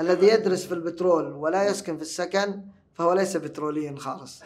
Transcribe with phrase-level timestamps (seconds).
[0.00, 2.62] الذي يدرس في البترول ولا يسكن في السكن
[2.94, 4.42] فهو ليس بتروليا خالص.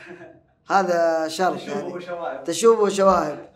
[0.71, 2.45] هذا شرط يعني.
[2.45, 3.49] تشوبه شواهب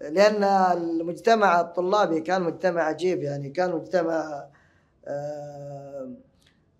[0.00, 4.46] لأن المجتمع الطلابي كان مجتمع عجيب يعني كان مجتمع
[5.06, 6.10] آه،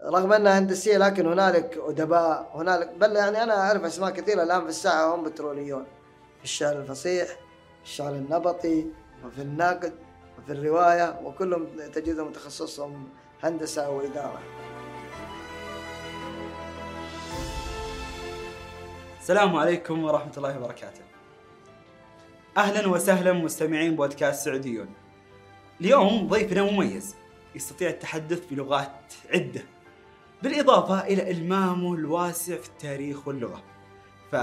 [0.05, 4.69] رغم انها هندسيه لكن هنالك أدباء هنالك بل يعني أنا أعرف أسماء كثيرة الآن في
[4.69, 5.85] الساحة هم بتروليون.
[6.39, 8.87] في الشعر الفصيح في الشعر النبطي
[9.27, 9.93] وفي النقد
[10.39, 13.09] وفي الرواية وكلهم تجدهم تخصصهم
[13.43, 14.41] هندسة واداره.
[19.21, 21.01] السلام عليكم ورحمة الله وبركاته.
[22.57, 24.89] أهلا وسهلا مستمعين بودكاست سعوديون.
[25.81, 27.15] اليوم ضيفنا مميز
[27.55, 29.63] يستطيع التحدث بلغات عدة
[30.43, 33.63] بالإضافة إلى إلمامه الواسع في التاريخ واللغة
[34.33, 34.35] ف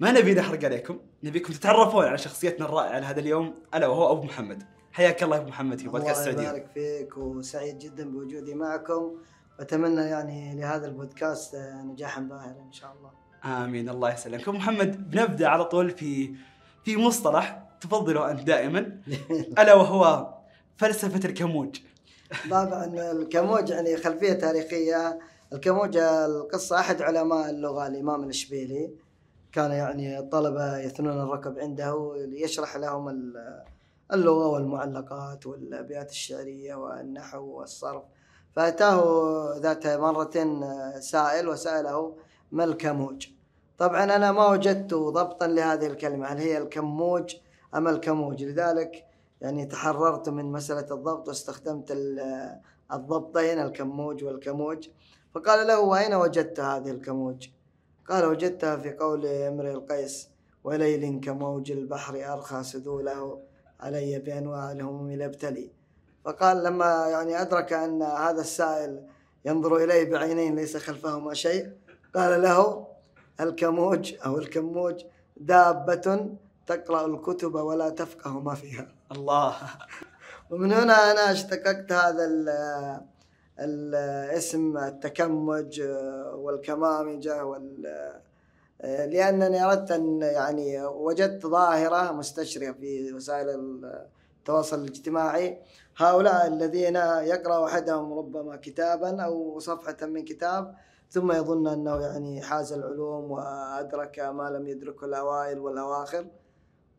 [0.00, 4.62] ما نبي نحرق عليكم نبيكم تتعرفون على شخصيتنا الرائعة لهذا اليوم ألا وهو أبو محمد
[4.92, 9.16] حياك الله أبو محمد في بودكاست السعودية الله يبارك فيك وسعيد جدا بوجودي معكم.
[9.58, 13.10] وأتمنى يعني لهذا البودكاست نجاحا باهرا إن شاء الله.
[13.64, 13.88] آمين.
[13.88, 16.34] الله يسلمك أبو محمد بنبدأ على طول في
[16.84, 19.00] في مصطلح تفضله أنت دائما.
[19.58, 20.34] ألا وهو
[20.76, 21.76] فلسفة الكموج.
[22.50, 25.18] طبعا الكموج يعني خلفية تاريخية.
[25.52, 28.90] الكموج القصة أحد علماء اللغة الإمام الأشبيلي.
[29.52, 33.32] كان يعني الطلبة يثنون الركب عنده ليشرح لهم
[34.12, 38.02] اللغة والمعلقات والأبيات الشعرية والنحو والصرف.
[38.52, 40.60] فأتاه ذات مرة
[41.00, 42.16] سائل وسأله
[42.52, 43.28] ما الكموج؟
[43.78, 46.26] طبعا أنا ما وجدت ضبطا لهذه الكلمة.
[46.26, 47.36] هل هي الكموج
[47.74, 49.06] أم الكموج؟ لذلك
[49.40, 51.92] يعني تحررت من مسألة الضبط واستخدمت
[52.92, 54.88] الضبطين الكموج والكموج.
[55.34, 57.48] فقال له وأين وجدت هذه الكموج؟
[58.08, 60.28] قال وجدتها في قول امرئ القيس
[60.64, 63.49] وليل كموج البحر أرخى سدوله
[63.80, 65.70] علي بأنواع الهموم لابتلي
[66.24, 69.06] فقال لما يعني أدرك أن هذا السائل
[69.44, 71.72] ينظر إليه بعينين ليس خلفهما شيء
[72.14, 72.86] قال له
[73.40, 75.04] الكموج أو الكموج
[75.36, 76.36] دابة
[76.66, 78.88] تقرأ الكتب ولا تفقه ما فيها.
[79.12, 79.56] الله.
[80.50, 82.24] ومن هنا أنا اشتققت هذا
[83.58, 85.80] الاسم التكمج
[86.34, 87.86] والكمامجة وال
[88.84, 93.48] لأنني أردت أن يعني وجدت ظاهرة مستشرقة في وسائل
[94.38, 95.58] التواصل الاجتماعي.
[95.96, 100.74] هؤلاء الذين يقرأ أحدهم ربما كتابا أو صفحة من كتاب
[101.10, 106.26] ثم يظن أنه يعني حاز العلوم وأدرك ما لم يدركه الأوائل والأواخر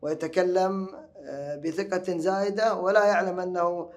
[0.02, 0.88] ويتكلم
[1.24, 3.90] آه، بثقة زائدة ولا يعلم أنه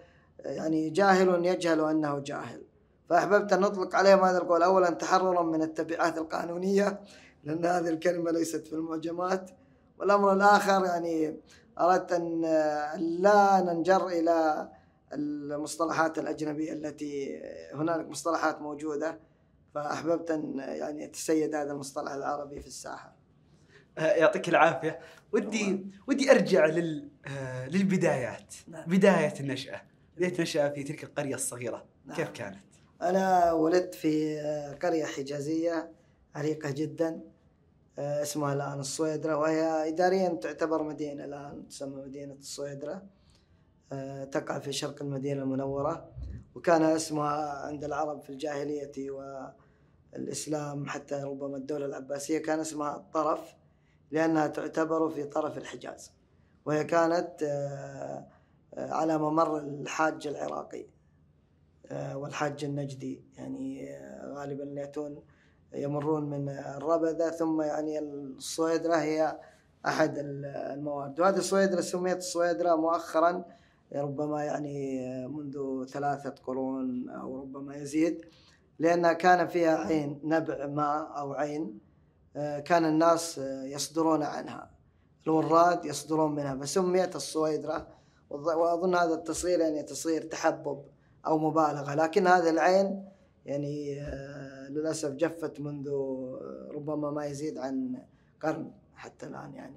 [0.45, 2.61] يعني جاهل يجهل أنه جاهل.
[3.09, 4.63] فأحببت أن نطلق عليهم هذا القول.
[4.63, 6.99] أولا تحررا من التبعات القانونية.
[7.45, 9.51] لأن هذه الكلمة ليست في المعجمات
[9.97, 11.37] والأمر الآخر يعني
[11.79, 12.41] أردت أن
[12.97, 14.69] لا ننجر إلى
[15.13, 17.41] المصطلحات الأجنبية التي
[17.73, 19.19] هنالك مصطلحات موجودة
[19.75, 23.15] فأحببت أن يعني يتسيد هذا المصطلح العربي في الساحة.
[23.97, 24.99] يعطيك العافية.
[25.31, 28.83] ودي ودي أرجع لل آه، للبدايات نعم.
[28.87, 29.81] بداية النشأة.
[30.17, 31.85] بداية النشأة في تلك القرية الصغيرة.
[32.05, 32.17] نعم.
[32.17, 32.57] كيف كانت؟
[33.01, 34.37] أنا ولدت في
[34.81, 35.91] قرية حجازية
[36.35, 37.21] عريقة جدا.
[37.99, 43.03] اسمها الآن الصويدرة وهي اداريا تعتبر مدينة الآن تسمى مدينة الصويدرة.
[44.31, 46.09] تقع في شرق المدينة المنورة
[46.55, 49.11] وكان اسمها عند العرب في الجاهلية
[50.13, 53.55] والإسلام حتى ربما الدولة العباسية كان اسمها الطرف
[54.11, 56.11] لأنها تعتبر في طرف الحجاز.
[56.65, 58.27] وهي كانت آه،
[58.73, 60.85] آه، على ممر الحاج العراقي
[61.85, 65.23] آه، والحاج النجدي يعني غالبا يأتون
[65.73, 69.39] يمرون من الربذة ثم يعني الصويدرة هي
[69.85, 71.19] أحد الموارد.
[71.19, 73.45] وهذه الصويدرة سميت الصويدرة مؤخرا
[73.95, 78.25] ربما يعني منذ ثلاثة قرون أو ربما يزيد
[78.79, 81.79] لأنها كان فيها عين نبع ماء أو عين
[82.35, 84.71] آه، كان الناس آه، يصدرون عنها.
[85.27, 87.87] الوراد يصدرون منها فسميت الصويدرة.
[88.29, 90.83] وأظن هذا التصغير يعني تصغير تحبب
[91.27, 93.05] أو مبالغة لكن هذه العين
[93.45, 95.89] يعني آه، للأسف جفت منذ
[96.75, 98.01] ربما ما يزيد عن
[98.41, 99.75] قرن حتى الآن يعني.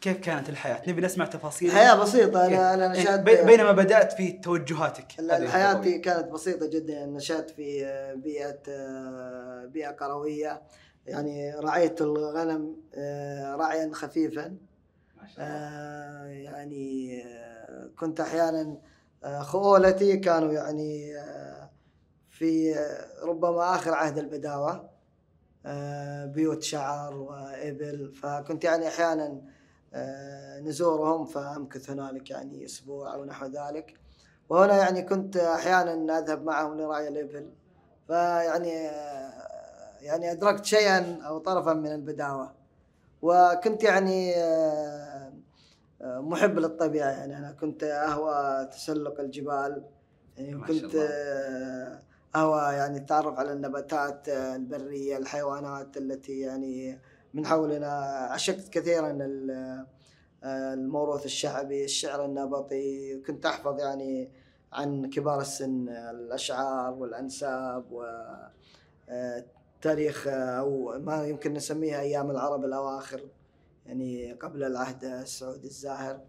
[0.00, 1.68] كيف كانت الحياة؟ نبي نسمع تفاصيل.
[1.68, 5.12] الحياة بسيطة أنا أنا إيه، نشأت بينما بدأت في توجهاتك.
[5.48, 7.06] حياتي كانت بسيطة جدا.
[7.06, 7.82] نشأت في
[8.16, 8.58] بيئة
[9.66, 10.62] بيئة قروية
[11.06, 14.56] يعني رعيت الغنم آه، رعيا خفيفا.
[15.22, 15.56] ما شاء الله.
[15.56, 18.76] آه، يعني آه، كنت أحيانا
[19.40, 21.14] خؤولتي كانوا يعني
[22.28, 22.76] في
[23.22, 24.90] ربما آخر عهد البداوة
[26.24, 28.14] بيوت شعر وإبل.
[28.14, 29.40] فكنت يعني أحيانا
[30.60, 33.94] نزورهم فأمكث هنالك يعني أسبوع أو نحو ذلك.
[34.48, 37.50] وهنا يعني كنت أحيانا أذهب معهم لرعي الإبل.
[38.06, 38.70] فيعني
[40.00, 42.52] يعني أدركت شيئا أو طرفا من البداوة.
[43.22, 45.09] وكنت يعني آه،
[46.02, 47.10] محب للطبيعة.
[47.10, 49.84] يعني أنا كنت أهوى تسلق الجبال.
[50.36, 50.94] يعني كنت
[52.36, 56.98] أهوى يعني التعرف على النباتات البرية الحيوانات التي يعني
[57.34, 57.88] من حولنا.
[58.30, 59.86] عشقت كثيرا ال-
[60.44, 63.20] الموروث الشعبي الشعر النبطي.
[63.26, 64.30] كنت أحفظ يعني
[64.72, 68.02] عن كبار السن الأشعار والأنساب و
[69.08, 69.44] آه،
[69.82, 73.20] تاريخ أو ما يمكن نسميها أيام العرب الأواخر.
[73.90, 76.20] يعني قبل العهد السعودي الزاهر.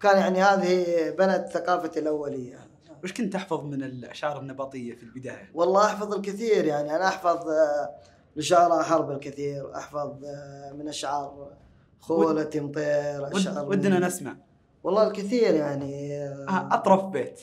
[0.00, 2.58] كان يعني هذه بنت ثقافتي الأولية.
[3.04, 6.96] وش كنت تحفظ من الأشعار النبطية في البداية؟ والله أحفظ الكثير يعني.
[6.96, 7.94] أنا أحفظ آه،
[8.36, 11.52] لشعراء حرب الكثير أحفظ آه، من أشعار
[12.00, 14.36] خولتي مطير ود- أشعار ودنا نسمع.
[14.84, 17.40] والله الكثير يعني آه، أطرف بيت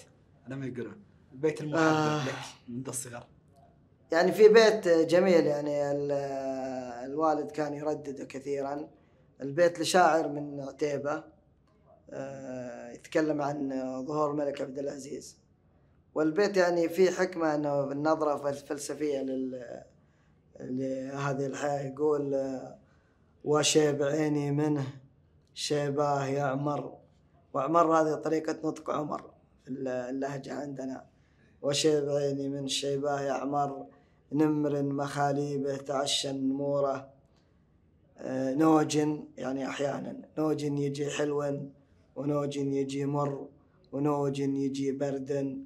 [0.48, 1.02] لما يقولون.
[1.34, 2.26] البيت المحبب آه.
[2.28, 2.34] لك
[2.70, 3.28] منذ الصغر.
[4.12, 6.12] يعني في بيت جميل يعني ال-
[7.12, 8.88] الوالد كان يردده كثيرا.
[9.42, 11.24] البيت لشاعر من عتيبة
[12.10, 13.70] آه، يتكلم عن
[14.06, 15.38] ظهور الملك عبد العزيز.
[16.16, 19.82] والبيت يعني فيه حكمة أنه بالنظرة فلسفية لل
[20.60, 22.78] لهذه الحياة يقول آه،
[23.44, 24.88] وشيب عيني منه
[25.54, 26.98] شيباه يعمر
[27.54, 29.32] وعمر هذه طريقة نطق عمر
[29.64, 31.06] في اللهجة عندنا.
[31.62, 33.86] وشيب عيني من شيباه يعمر
[34.32, 37.10] نمر مخاليبه تعشى النمورة.
[38.22, 38.96] آه، نوج
[39.38, 41.60] يعني أحيانا نوج يجي حلو
[42.16, 43.48] ونوج يجي مر
[43.92, 45.58] ونوج يجي برد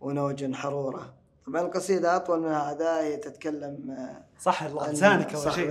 [0.00, 1.14] ونوج حرورة.
[1.46, 5.70] طبعا القصيدة أطول من هذا هي تتكلم آه، صح الله لسانك صاحب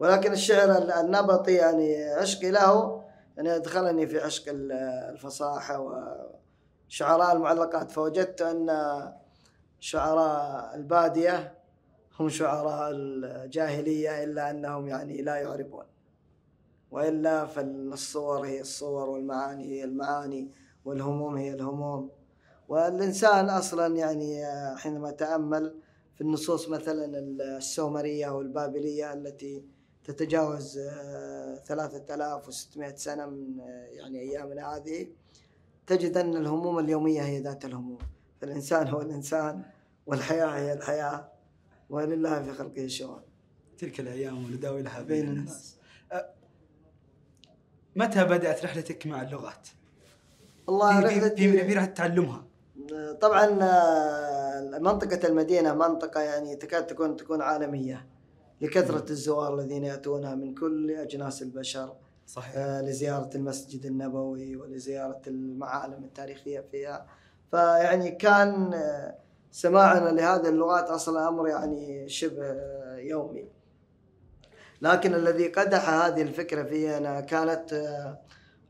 [0.00, 0.70] ولكن الشعر
[1.00, 3.02] النبطي يعني عشقي له
[3.36, 4.72] يعني أدخلني في عشق ال-
[5.12, 5.78] الفصاحة
[6.88, 7.90] وشعراء المعلقات.
[7.90, 8.68] فوجدت أن
[9.80, 11.54] شعراء البادية
[12.20, 15.84] هم شعراء الجاهلية إلا أنهم يعني لا يعربون.
[16.90, 20.50] وإلا فالصور هي الصور والمعاني هي المعاني
[20.84, 22.10] والهموم هي الهموم.
[22.68, 24.44] والإنسان أصلا يعني
[24.76, 25.74] حينما تأمل
[26.14, 27.18] في النصوص مثلا
[27.56, 29.64] السومرية والبابلية التي
[30.04, 33.58] تتجاوز آه، 3600 سنة من
[33.90, 35.08] يعني أيامنا هذه
[35.86, 37.98] تجد أن الهموم اليومية هي ذات الهموم.
[38.40, 39.62] فالإنسان هو الإنسان
[40.06, 41.29] والحياة هي الحياة.
[41.90, 43.22] ولله في خلقه شؤون
[43.78, 45.76] تلك الأيام ونداولها بين الناس.
[47.96, 49.68] متى بدأت رحلتك مع اللغات؟
[50.66, 52.44] والله في- في في رحلتي في رحله تعلمها
[53.20, 58.06] طبعا آه، منطقة المدينة منطقة يعني تكاد تكون تكون عالمية
[58.60, 61.96] لكثرة الزوار الذين يأتونها من كل أجناس البشر
[62.26, 62.52] صحيح.
[62.56, 67.06] آه، لزيارة المسجد النبوي ولزيارة المعالم التاريخية فيها.
[67.50, 69.18] فيعني كان آه،
[69.50, 72.54] سماعنا لهذه اللغات أصلا أمر يعني شبه
[72.98, 73.48] يومي.
[74.82, 78.20] لكن الذي قدح هذه الفكرة في أنا كانت آه،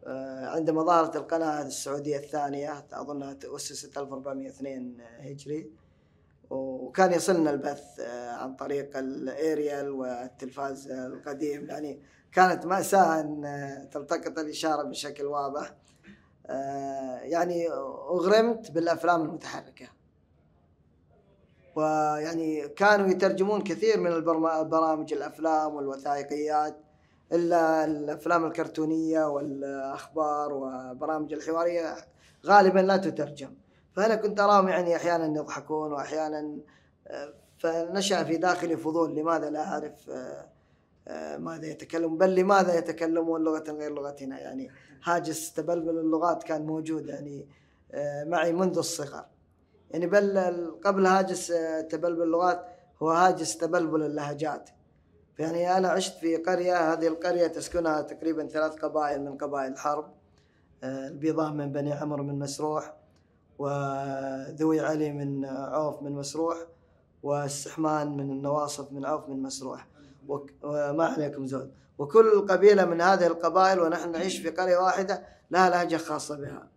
[0.07, 5.71] آه، عندما ظهرت القناة السعودية الثانية أظنها تأسست 1402 هجري.
[6.51, 11.67] وكان يصلنا البث آه، عن طريق الأريال والتلفاز القديم.
[11.67, 12.01] يعني
[12.33, 15.75] كانت مأساة أن تلتقط الإشارة بشكل واضح.
[17.23, 17.69] يعني
[18.11, 20.00] أغرمت بالأفلام المتحركة.
[21.77, 26.77] ويعني كانوا يترجمون كثير من البرامج الأفلام والوثائقيات
[27.33, 31.97] إلا الأفلام الكرتونية والأخبار وبرامج الحوارية
[32.47, 33.55] غالبا لا تترجم.
[33.93, 36.59] فأنا كنت أراهم يعني أحيانا يضحكون وأحيانا
[37.09, 39.93] آه، فنشأ في داخلي فضول لماذا لا
[41.09, 44.71] آه، ماذا يتكلم بل لماذا يتكلمون لغة غير لغتنا؟ يعني
[45.05, 47.47] هاجس تبلبل اللغات كان موجود يعني
[48.25, 49.25] معي منذ الصغر.
[49.91, 50.39] يعني بل
[50.85, 52.67] قبل هاجس آه، تبلبل اللغات
[53.03, 54.71] هو هاجس تبلبل اللهجات
[55.39, 60.13] يعني أنا عشت في قرية هذه القرية تسكنها تقريبا ثلاث قبائل من قبائل الحرب
[60.85, 62.95] آه، البيضاء من بني عمرو من مسروح
[63.59, 66.59] وذوي علي من عوف من مسروح
[67.23, 69.87] والسحمان من النواصف من عوف من مسروح.
[70.29, 71.73] وما عليكم زود.
[71.99, 76.69] وكل قبيلة من هذه القبائل ونحن نعيش في قرية واحدة لها لهجة خاصة بها.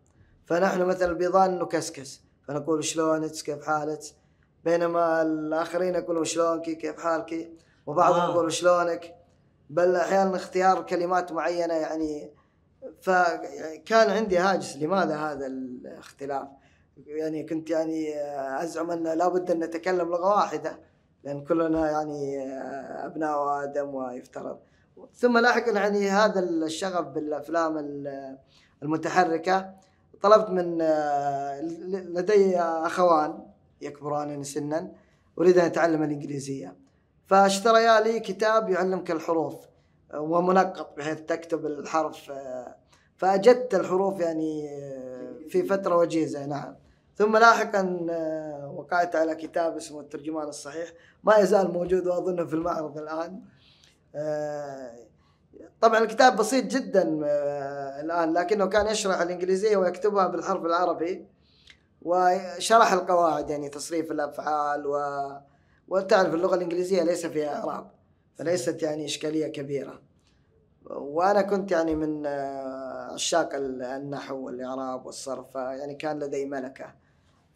[0.45, 2.21] فنحن مثلا البيضان نكسكس.
[2.47, 3.99] فنقول شلونك؟ كيف حالك؟
[4.63, 7.51] بينما الآخرين يقولون شلونك؟ كيف حالك؟
[7.85, 8.31] وبعضهم.
[8.31, 9.15] يقول شلونك؟
[9.69, 12.31] بل أحيانا اختيار كلمات معينة يعني
[13.01, 14.77] فكان عندي هاجس.
[14.77, 16.47] لماذا هذا الاختلاف؟
[17.05, 18.13] يعني كنت يعني
[18.63, 20.79] أزعم أن لابد أن نتكلم لغة واحدة
[21.23, 22.47] لأن كلنا يعني
[23.05, 24.59] أبناء آدم ويفترض.
[25.15, 27.77] ثم لاحقا يعني هذا الشغف بالأفلام
[28.83, 29.73] المتحركة
[30.23, 31.61] طلبت من آه،
[31.91, 33.39] لدي أخوان
[33.81, 34.91] يكبرانني سنا
[35.39, 36.75] أريد أن أتعلم الإنجليزية.
[37.27, 39.55] فاشتريا لي كتاب يعلمك الحروف
[40.13, 42.75] آه، ومنقط بحيث تكتب الحرف آه،
[43.17, 44.69] فأجدت الحروف يعني
[45.49, 46.75] في فترة وجيزة نعم.
[47.15, 48.05] ثم لاحقا
[48.75, 50.89] وقعت على كتاب اسمه الترجمان الصحيح
[51.23, 53.41] ما يزال موجود وأظنه في المعرض الآن.
[55.81, 61.27] طبعا الكتاب بسيط جدا آه، الآن لكنه كان يشرح الإنجليزية ويكتبها بالحرف العربي
[62.01, 64.97] وشرح القواعد يعني تصريف الأفعال و
[65.87, 67.91] وتعرف اللغة الإنجليزية ليس فيها إعراب
[68.35, 70.01] فليست يعني إشكالية كبيرة.
[70.85, 76.93] وأنا كنت يعني من آه، عشاق النحو والإعراب والصرف يعني كان لدي ملكة.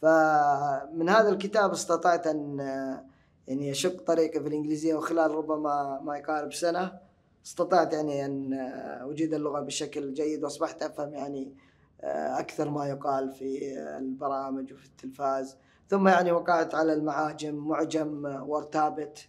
[0.02, 3.06] فمن هذا الكتاب استطعت أن آه،
[3.48, 7.07] يعني أشق طريقي في الإنجليزية وخلال ربما ما يقارب سنة
[7.46, 11.54] استطعت يعني أن آه، أجيد اللغة بشكل جيد وأصبحت أفهم يعني
[12.02, 15.58] آه، أكثر ما يقال في البرامج وفي التلفاز.
[15.90, 19.28] ثم يعني وقعت على المعاجم معجم وارتابت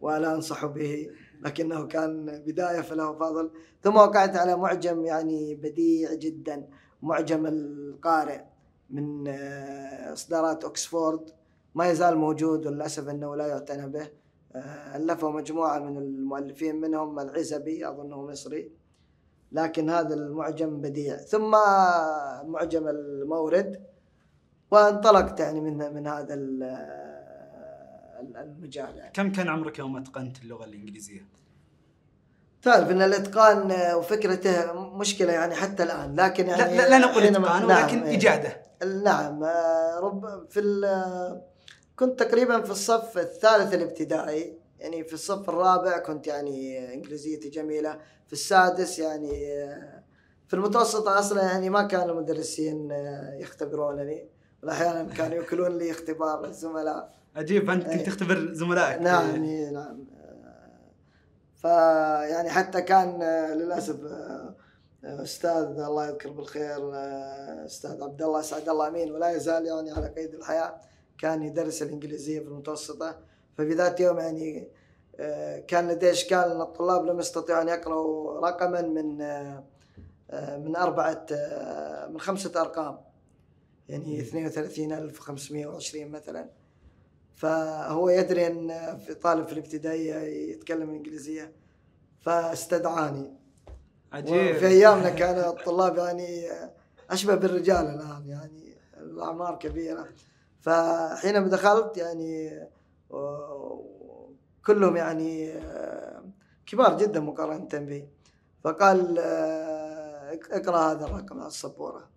[0.00, 1.10] ولا أنصح به
[1.42, 3.50] لكنه كان بداية فله فضل.
[3.82, 6.68] ثم وقعت على معجم يعني بديع جدا
[7.02, 8.40] معجم القارئ
[8.90, 11.30] من آه، إصدارات اوكسفورد
[11.74, 14.21] ما يزال موجود وللاسف أنه لا يعتنى به.
[14.56, 18.72] آه، الفه مجموعة من المؤلفين منهم العزبي أظنه مصري.
[19.52, 21.16] لكن هذا المعجم بديع.
[21.16, 21.50] ثم
[22.50, 23.80] معجم المورد.
[24.70, 26.62] وانطلقت يعني من من هذا ال-
[28.36, 29.10] المجال يعني.
[29.12, 31.26] كم كان عمرك يوم أتقنت اللغة الإنجليزية؟
[32.62, 36.16] تعرف إن الإتقان آه، وفكرته مشكلة يعني حتى الآن.
[36.16, 38.16] لكن يعني لا, لا نقول إتقان نعم، ولكن إيه.
[38.16, 38.62] إجادة.
[39.04, 40.60] نعم آه، رب في
[41.96, 48.32] كنت تقريبا في الصف الثالث الابتدائي يعني في الصف الرابع كنت يعني إنجليزيتي جميلة في
[48.32, 49.30] السادس يعني
[50.48, 52.90] في المتوسطة أصلا يعني ما كان المدرسين
[53.40, 54.28] يختبرونني
[54.62, 58.04] واحيانا كانوا يوكلون لي اختبار الزملاء عجيب أنت كنت إيه.
[58.04, 59.02] تختبر زملائك.
[59.02, 60.04] نعم إيه، نعم.
[61.56, 63.22] فيعني حتى كان
[63.52, 64.54] للأسف آه،
[65.04, 70.08] أستاذ الله يذكره بالخير آه، أستاذ عبد الله اسعد الله أمين ولا يزال يعني على
[70.08, 70.80] قيد الحياة.
[71.22, 73.18] كان يدرس الإنجليزية في المتوسطة
[73.54, 74.68] ففي ذات يوم يعني
[75.20, 79.64] آه، كان لديه اشكال ان الطلاب لم يستطيعوا أن يقرأوا رقما من آه،
[80.30, 81.26] آه، من أربعة
[82.10, 82.98] من خمسة أرقام.
[83.88, 86.48] يعني 32520 مثلا.
[87.34, 90.14] فهو يدري أن في طالب في الابتدائية
[90.52, 91.52] يتكلم إنجليزية
[92.20, 93.32] فاستدعاني.
[94.12, 94.56] عجيب.
[94.56, 96.48] في أيامنا كان الطلاب يعني
[97.10, 100.08] أشبه بالرجال الآن يعني الأعمار كبيرة.
[100.62, 102.60] فحينما دخلت يعني
[104.66, 105.54] كلهم يعني
[106.66, 108.08] كبار جدا مقارنة بي.
[108.64, 109.18] فقال
[110.50, 112.08] اقرأ هذا الرقم على السبورة.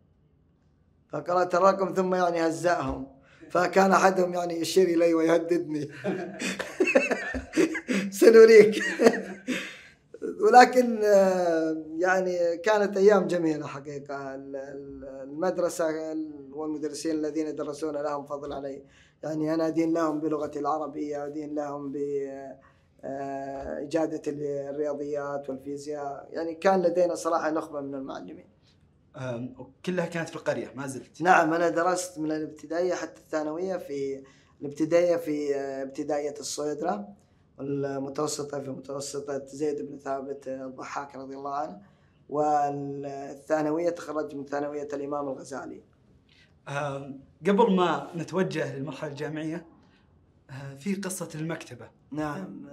[1.09, 3.07] فقرأت الرقم ثم يعني هزأهم.
[3.49, 5.89] فكان أحدهم يعني يشير إلي ويهددني.
[8.19, 8.83] سنريك.
[10.45, 14.35] ولكن آه، يعني كانت أيام جميلة حقيقة.
[14.35, 15.85] ال- ال- المدرسة
[16.51, 18.83] والمدرسين الذين درسونا لهم فضل علي.
[19.23, 21.95] يعني أنا أدين لهم بلغتي العربية أدين لهم ب
[23.03, 26.27] آه، إجادة الرياضيات والفيزياء.
[26.31, 28.47] يعني كان لدينا صراحة نخبة من المعلمين.
[29.85, 31.21] كلها كانت في القرية ما زلت.
[31.21, 34.23] نعم أنا درست من الابتدائية حتى الثانوية في
[34.61, 37.07] الابتدائية في آه، ابتدائية الصيدرة.
[37.57, 41.81] والمتوسطة في متوسطة زيد بن ثابت الضحاك رضي الله عنه
[42.29, 45.83] والثانوية تخرجت من ثانوية الإمام الغزالي.
[47.47, 49.65] قبل ما نتوجه للمرحلة الجامعية
[50.49, 51.89] آه، في قصة المكتبة.
[52.11, 52.67] نعم.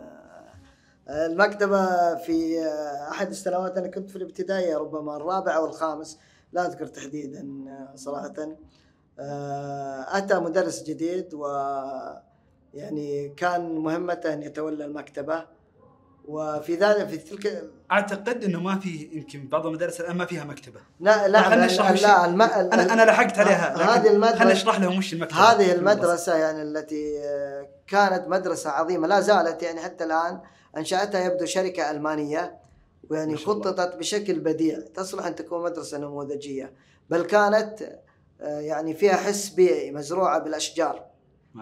[1.08, 6.18] آه، المكتبة في آه، أحد السنوات أنا كنت في الابتدائية ربما الرابع أو الخامس
[6.52, 7.48] لا أذكر تحديدا
[7.94, 8.56] صراحة.
[10.08, 11.46] أتى مدرس جديد و
[12.74, 15.46] يعني كان مهمته أن يتولى المكتبة
[16.28, 20.80] وفي ذلك في تلك أعتقد إنه ما في يمكن بعض المدارس الآن ما فيها مكتبة.
[21.00, 22.42] لا لا خلنا نشرح وش- لا الم...
[22.42, 25.38] أنا أنا لحقت عليها هذه المدرسة خلينا نشرح لهم وش المكتبة.
[25.38, 30.40] هذه في المدرسة يعني التي آه، كانت مدرسة عظيمة لا زالت يعني حتى الآن
[30.76, 32.56] أنشأتها يبدو شركة ألمانية
[33.10, 33.36] ويعني.
[33.36, 34.78] خططت بشكل بديع.
[34.94, 36.72] تصلح أن تكون مدرسة نموذجية
[37.10, 37.82] بل كانت
[38.40, 41.02] آه، يعني فيها حس بيئي ما شاء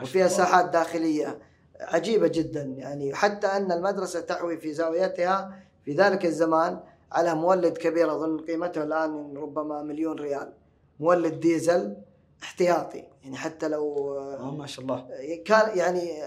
[0.02, 0.28] وفيها.
[0.28, 1.38] ساحات داخلية
[1.80, 5.54] عجيبة جدا يعني حتى أن المدرسة تحوي في زاويتها
[5.85, 6.80] في ذلك الزمان
[7.12, 10.52] على مولد كبير أظن قيمته الآن ربما مليون ريال
[11.00, 11.97] مولد ديزل
[12.42, 15.09] احتياطي يعني حتى لو آه، ما شاء الله.
[15.44, 16.23] كان يعني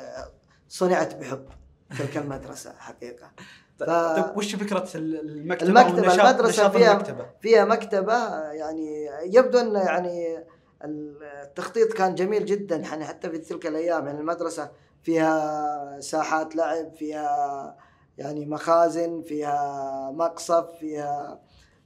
[0.70, 1.46] صنعت بحب
[2.00, 3.32] تلك المدرسة حقيقة.
[3.80, 3.84] ف...
[3.84, 9.76] ف- طيب وش فكرة المكتبة المكتبة، والنشاط- المدرسة فيها- المكتبة؟ فيها مكتبة يعني يبدو أن
[9.76, 10.46] يعني
[10.84, 14.72] التخطيط كان جميل جدا يعني حتى في تلك الأيام يعني المدرسة
[15.04, 17.78] فيها ساحات لعب فيها
[18.18, 21.40] يعني مخازن فيها مقصف فيها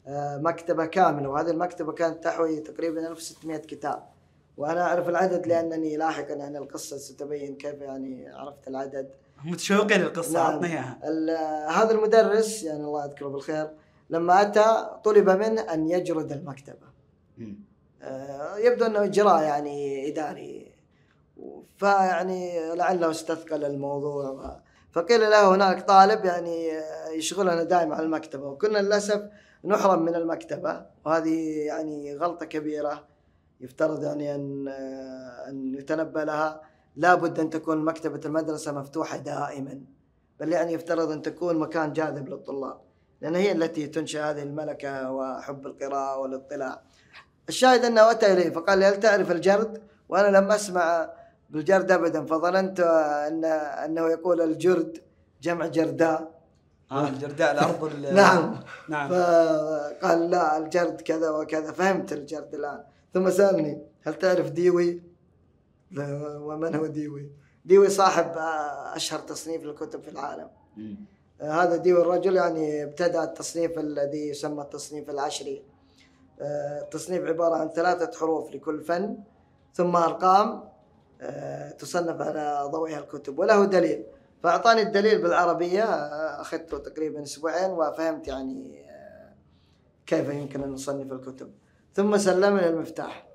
[0.08, 4.04] آه، مكتبة كاملة وهذه المكتبة كانت تحوي تقريبا 1600 كتاب
[4.58, 9.10] وأنا أعرف العدد لأنني لاحقا يعني القصة ستبين كيف يعني عرفت العدد
[9.46, 10.56] متشوقين للقصة نعم.
[10.56, 13.70] عطنا إياها هذا المدرس يعني الله يذكره بالخير
[14.10, 16.88] لما أتى طلب منه أن يجرد المكتبة
[17.38, 17.67] مم.
[18.08, 20.72] آه، يبدو إنه إجراء يعني إداري.
[21.78, 24.60] فيعني لعله استثقل الموضوع.
[24.92, 26.70] فقيل له هناك طالب يعني
[27.12, 28.48] يشغلنا دائما على المكتبة.
[28.48, 29.22] وكنا للأسف
[29.66, 30.86] نحرم من المكتبة.
[31.06, 33.08] وهذه يعني غلطة كبيرة
[33.62, 34.68] يفترض يعني أن
[35.48, 36.62] أن يتنبه لها.
[36.96, 39.82] لابد أن تكون مكتبة المدرسة مفتوحة دائما.
[40.40, 42.82] بل يعني يفترض أن تكون مكان جاذب للطلاب.
[43.22, 46.82] لأن هي التي تنشأ هذه الملكة وحب القراءة والاطلاع.
[47.50, 51.10] الشاهد أنه أتى الي فقال لي هل تعرف الجرد؟ وأنا لم أسمع
[51.50, 54.98] بالجرد ابدا فظننت ان أنه يقول الجرد
[55.42, 56.38] جمع جرداء
[56.92, 63.30] آه الجرداء الأرض ال- نعم نعم فقال لا الجرد كذا وكذا فهمت الجرد الآن ثم
[63.30, 65.02] سألني هل تعرف ديوي؟
[65.98, 67.30] ومن هو ديوي؟
[67.66, 70.96] ديوي صاحب آه، أشهر تصنيف للكتب في العالم مم.
[71.42, 75.77] هذا ديوي الرجل يعني ابتدأ التصنيف الذي يسمى التصنيف العشري آه،
[76.42, 79.18] التصنيف عبارة عن ثلاثة حروف لكل فن
[79.74, 80.64] ثم أرقام
[81.22, 84.06] آه، تصنف على ضوئها الكتب وله دليل.
[84.44, 89.34] فأعطاني الدليل بالعربية آه، أخذته تقريبا أسبوعين وفهمت يعني آه،
[90.06, 91.52] كيف يمكن أن نصنف الكتب.
[91.94, 93.28] ثم سلمني المفتاح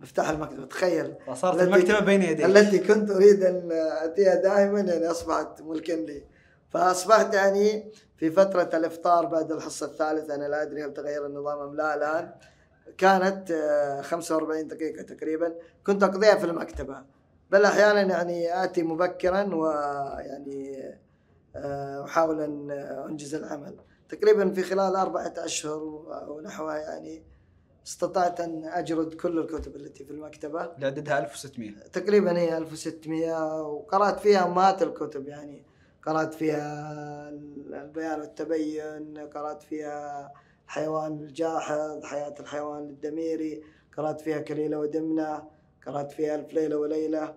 [0.00, 1.14] مفتاح المكتبة تخيل.
[1.26, 2.46] فصارت التي- المكتبة بين يديك.
[2.46, 3.68] التي كنت أريد أن
[4.02, 6.24] أتيها دائما يعني أصبحت ملكا لي.
[6.70, 11.76] فأصبحت يعني في فترة الإفطار بعد الحصة الثالثة أنا لا أدري هل تغير النظام أم
[11.76, 12.32] لا الآن.
[12.98, 15.54] كانت آه، 45 دقيقة تقريبا.
[15.86, 17.02] كنت أقضيها في المكتبة.
[17.50, 20.94] بل أحيانا يعني آتي مبكرا ويعني
[21.56, 22.70] آه، أحاول أن
[23.08, 23.76] أنجز العمل.
[24.08, 25.78] تقريبا في خلال أربعة أشهر
[26.26, 27.22] أو نحوها يعني
[27.86, 30.64] استطعت أن أجرد كل الكتب التي في المكتبة.
[30.74, 35.64] اللي عددها 1600 تقريبا هي 1600 وقرأت فيها أمهات الكتب يعني.
[36.06, 40.32] قرأت فيها البيان والتبين قرأت فيها
[40.66, 43.62] الحيوان الجاحظ حياة الحيوان الدميري
[43.96, 45.42] قرأت فيها كليلة ودمنة
[45.86, 47.34] قرأت فيها ألف ليلة وليلة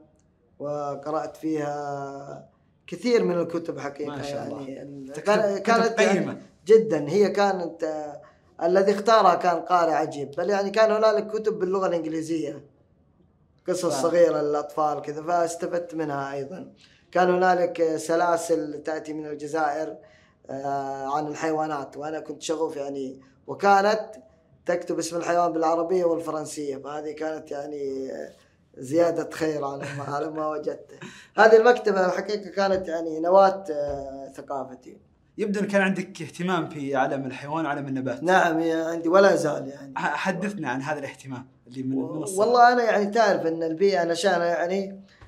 [0.59, 2.49] وقرأت فيها
[2.87, 4.69] كثير من الكتب حقيقة ما شاء الله.
[4.69, 6.41] يعني ال- كتب- كان- كتب كانت يعني قيمة.
[6.65, 7.09] جدا.
[7.09, 8.21] هي كانت آه،
[8.63, 10.31] الذي اختارها كان قارئ عجيب.
[10.31, 12.65] بل يعني كان هنالك كتب باللغة الإنجليزية
[13.67, 16.73] قصص صغيرة للأطفال كذا فاستفدت منها أيضا.
[17.11, 19.97] كان هنالك سلاسل تأتي من الجزائر
[20.49, 24.01] آه، عن الحيوانات وأنا كنت شغوف يعني وكانت
[24.65, 28.29] تكتب اسم الحيوان بالعربية والفرنسية فهذه كانت يعني آه،
[28.77, 30.95] زيادة خير على ما, على ما وجدته
[31.39, 34.97] هذه المكتبة حقيقة كانت يعني نواة آه، ثقافتي.
[35.37, 38.23] يبدو إن كان عندك اهتمام في عالم الحيوان وعالم النبات.
[38.23, 39.93] نعم عندي ولا زال يعني.
[39.95, 41.97] حدثنا عن هذا الاهتمام اللي من.
[41.97, 45.18] والله أنا يعني تعرف إن البيئة نشأنا يعني آه،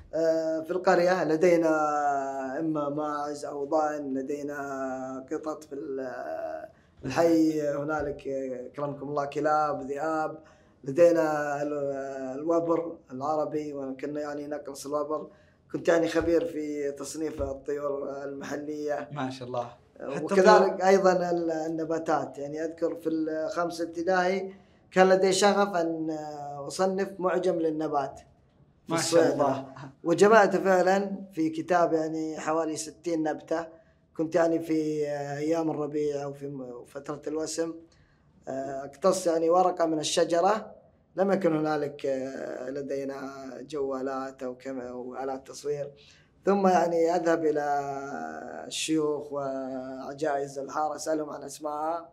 [0.64, 6.68] في القرية لدينا إما ماعز أو ضأن لدينا قطط في ال-
[7.04, 10.38] الحي هنالك آه، اكرمكم الله كلاب ذئاب.
[10.84, 11.94] لدينا ال-
[12.38, 15.26] الوبر العربي وكنا يعني نقص الوبر.
[15.72, 19.08] كنت يعني خبير في تصنيف الطيور المحلية.
[19.12, 19.70] ما شاء الله.
[20.22, 22.38] وكذلك أيضا ال- النباتات.
[22.38, 24.54] يعني أذكر في الخامس ابتدائي
[24.90, 26.10] كان لدي شغف أن
[26.66, 28.20] أصنف معجم للنبات.
[28.96, 29.66] في الصيدلة.
[30.04, 33.66] وجمعت فعلا في كتاب يعني حوالي 60 نبتة.
[34.16, 37.74] كنت يعني في أيام الربيع أو في فترة الوسم.
[38.48, 40.74] اقتص يعني ورقة من الشجرة.
[41.16, 45.90] لم يكن هنالك آه، لدينا جوالات أو كما أو آلات تصوير.
[46.46, 47.64] ثم يعني أذهب إلى
[48.66, 52.08] الشيوخ وعجائز الحارة أسألهم عن اسمائها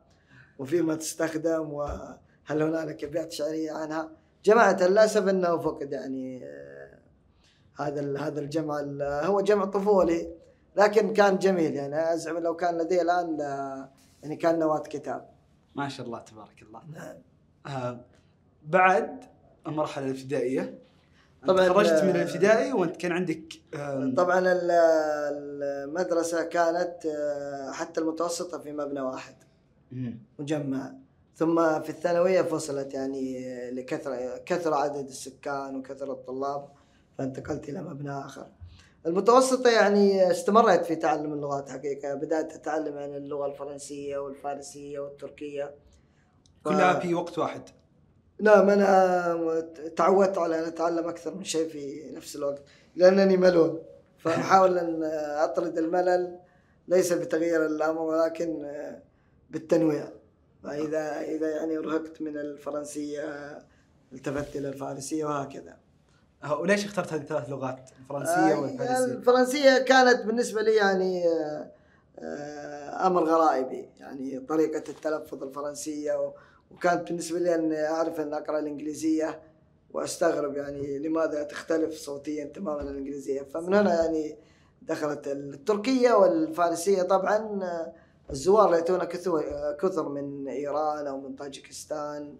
[0.59, 4.09] وفيما تستخدم وهل هنالك ابيات شعريه عنها.
[4.43, 6.99] جمعت للاسف انه فقد يعني آه،
[7.79, 10.33] هذا هذا الجمع ال- هو جمع طفولي
[10.75, 12.13] لكن كان جميل يعني.
[12.13, 13.89] أزعم لو كان لدي الآن لا-
[14.23, 15.29] يعني كان نواة كتاب.
[15.75, 16.81] ما شاء الله تبارك الله.
[16.93, 17.15] نعم.
[17.67, 18.05] آه
[18.63, 19.23] بعد
[19.67, 20.79] المرحلة الابتدائية.
[21.47, 24.71] طبعا خرجت آه، من الابتدائي وأنت كان عندك آه طبعا ال-
[25.61, 29.35] المدرسة كانت آه، حتى المتوسطة في مبنى واحد.
[30.39, 30.93] مجمع.
[31.35, 36.69] ثم في الثانوية فصلت يعني لكثر كثر عدد السكان وكثر الطلاب
[37.17, 38.47] فانتقلت إلى مبنى آخر.
[39.05, 45.75] المتوسطة يعني استمريت في تعلم اللغات حقيقة بدأت أتعلم عن اللغة الفرنسية والفارسية والتركية.
[46.63, 47.61] كلها في وقت واحد.
[48.41, 49.61] نعم أنا
[49.95, 52.61] تعودت على أن أتعلم أكثر من شيء في نفس الوقت
[52.95, 53.81] لأنني ملول
[54.23, 55.03] فأحاول أن
[55.43, 56.39] أطرد الملل
[56.87, 58.71] ليس بتغيير الأمر ولكن
[59.49, 60.07] بالتنويع.
[60.63, 63.57] فإذا إذا يعني رهقت من الفرنسية
[64.13, 65.77] التفت إلى الفارسية وهكذا.
[66.59, 71.23] وليش اخترت هذه الثلاث لغات؟ الفرنسية آه، والفارسية؟ الفرنسية كانت بالنسبة لي يعني
[72.19, 73.89] آه، أمر غرائبي.
[73.99, 76.33] يعني طريقة التلفظ الفرنسية
[76.71, 79.41] وكانت بالنسبة لي أن أعرف أن أقرأ الإنجليزية
[79.93, 83.41] وأستغرب يعني لماذا تختلف صوتيا تماما الإنجليزية.
[83.41, 84.37] فمن هنا يعني
[84.81, 87.59] دخلت التركية والفارسية طبعا
[88.31, 92.37] الزوار يأتون كثو- كثر من إيران أو من طاجكستان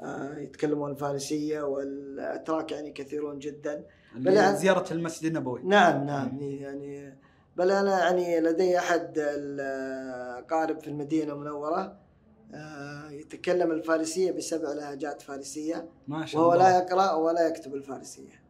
[0.00, 3.84] آه، يتكلمون الفارسية والأتراك يعني كثيرون جدا.
[4.16, 5.62] اللي بل زيارة المسجد النبوي.
[5.62, 7.18] نعم نعم يعني
[7.56, 11.96] بل أنا يعني لدي أحد الأقارب في المدينة المنورة
[12.54, 16.70] آه، يتكلم الفارسية بسبع لهجات فارسية ما شاء وهو الله.
[16.70, 18.42] لا يقرأ ولا يكتب الفارسية.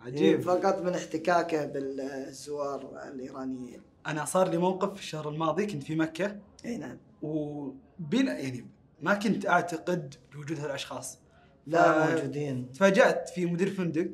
[0.00, 0.40] عجيب.
[0.40, 3.82] فقط من احتكاكه بالزوار الإيرانيين.
[4.06, 6.36] أنا صار لي موقف في الشهر الماضي كنت في مكة.
[6.64, 6.98] أي نعم.
[7.22, 8.66] وبلا يعني
[9.02, 11.18] ما كنت أعتقد بوجود هالأشخاص.
[11.66, 12.72] لا موجودين.
[12.72, 14.10] تفاجأت في مدير فندق.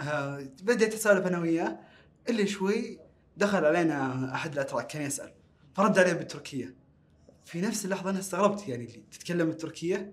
[0.00, 1.78] آه، بديت أسولف أنا وياه.
[2.28, 2.98] الا شوي
[3.36, 5.32] دخل علينا أحد الأتراك كان يسأل.
[5.74, 6.74] فرد عليه بالتركية.
[7.44, 10.12] في نفس اللحظة أنا استغربت يعني اللي تتكلم التركيه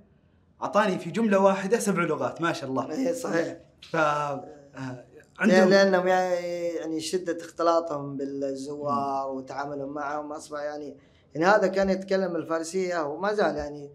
[0.62, 2.92] أعطاني في جملة واحدة سبع لغات ما شاء الله.
[2.92, 3.58] اي صحيح.
[3.82, 5.06] ف آه،
[5.40, 5.70] عندهم.
[5.70, 10.32] لأنهم يعني شدة اختلاطهم بالزوار وتعاملهم معهم.
[10.32, 10.98] أصبح يعني
[11.36, 13.92] يعني هذا كان يتكلم الفارسية وما زال يعني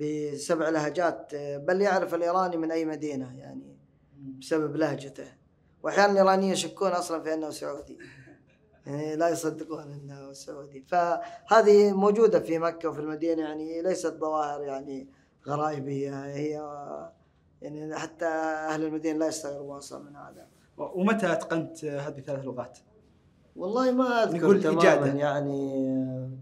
[0.00, 3.76] بسبع لهجات بل يعرف الإيراني من أي مدينة يعني
[4.40, 5.26] بسبب لهجته.
[5.82, 7.98] وأحيانا الإيرانيين يشكون أصلا في أنه سعودي.
[8.86, 10.84] يعني لا يصدقون أنه سعودي.
[10.88, 15.08] فهذه موجودة في مكة وفي المدينة يعني ليست ظواهر يعني
[15.48, 16.24] غرائبية.
[16.26, 16.50] هي
[17.62, 20.51] يعني حتى أهل المدينة لا يستغربون أصلا من هذا.
[20.78, 22.78] ومتى أتقنت هذه الثلاث لغات؟
[23.56, 25.06] والله ما أذكر نقول تماما إجادة.
[25.18, 26.38] يعني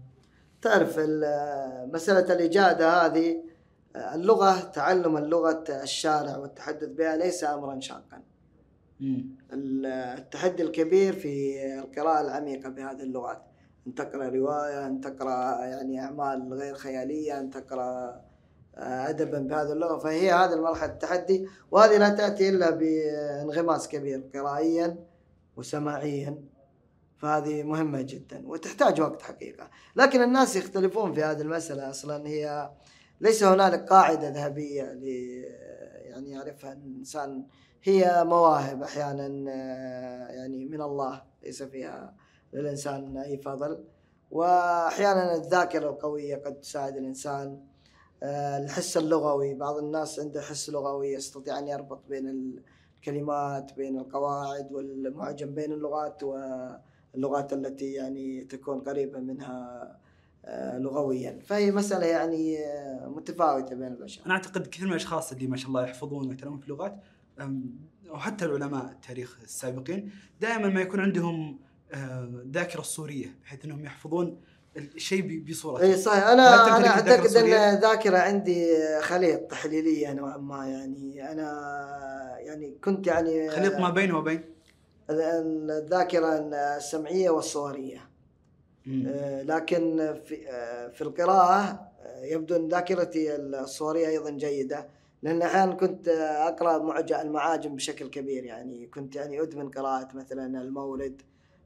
[0.61, 3.43] تعرف ال- مسألة الإجادة هذه
[3.95, 8.21] اللغة تعلم اللغة الشارع والتحدث بها ليس أمرا شاقا.
[9.53, 13.41] التحدي الكبير في القراءة العميقة بهذه اللغات
[13.87, 18.21] أن تقرأ رواية أن تقرأ يعني أعمال غير خيالية أن تقرأ
[18.81, 24.97] أدبا بهذه اللغة فهي هذه المرحلة التحدي وهذه لا تأتي إلا بانغماس كبير قرائيا
[25.57, 26.43] وسماعيا
[27.17, 29.69] فهذه مهمة جدا وتحتاج وقت حقيقة.
[29.95, 32.71] لكن الناس يختلفون في هذه المسألة أصلا هي
[33.21, 35.03] ليس هنالك قاعدة ذهبية ل
[36.11, 37.45] يعني يعرفها الإنسان
[37.83, 42.15] هي مواهب أحيانا آه، يعني من الله ليس فيها
[42.53, 43.83] للإنسان أي فضل
[44.31, 47.70] وأحيانا الذاكرة القوية قد تساعد الإنسان آه،
[48.23, 49.53] الحس اللغوي.
[49.53, 52.53] بعض الناس عنده حس لغوي يستطيع أن يربط بين
[52.97, 59.97] الكلمات بين القواعد والمعجم بين اللغات واللغات التي يعني تكون قريبة منها
[60.45, 61.39] آه، لغويا.
[61.45, 65.67] فهي مسألة يعني آه، متفاوتة بين البشر أنا أعتقد كثير من الأشخاص اللي ما شاء
[65.67, 66.99] الله يحفظون ويتعلمون في اللغات
[68.09, 71.59] وحتى العلماء التاريخ السابقين دائما ما يكون عندهم
[71.93, 74.41] آه، ذاكرة صوريه بحيث إنهم يحفظون
[74.77, 75.83] الشيء بصورته.
[75.83, 76.27] اي صحيح.
[76.27, 81.51] أنا أنا أعتقد؟ إن الذاكرة عندي خليط تحليليه نوعا ما يعني أنا
[82.39, 84.43] يعني كنت يعني خليط ما بين وبين؟
[85.09, 86.37] الذاكرة
[86.77, 88.11] السمعية والصورية.
[88.87, 94.87] آه، لكن في آه، في القراءة آه، يبدو أن ذاكرتي الصورية أيضا جيدة
[95.23, 96.07] لأن أحيانا كنت
[96.47, 98.43] أقرأ المعاجم بشكل كبير.
[98.43, 101.21] يعني كنت يعني أدمن قراءة مثلا المولد.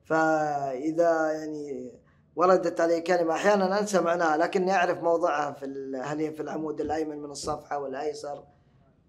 [0.06, 1.92] فإذا يعني
[2.36, 3.34] وردت علي كلمة.
[3.34, 5.66] أحيانا أنسى معناها لكني أعرف موضعها في
[6.04, 8.44] هل هي في العمود الأيمن من الصفحة والأيسر.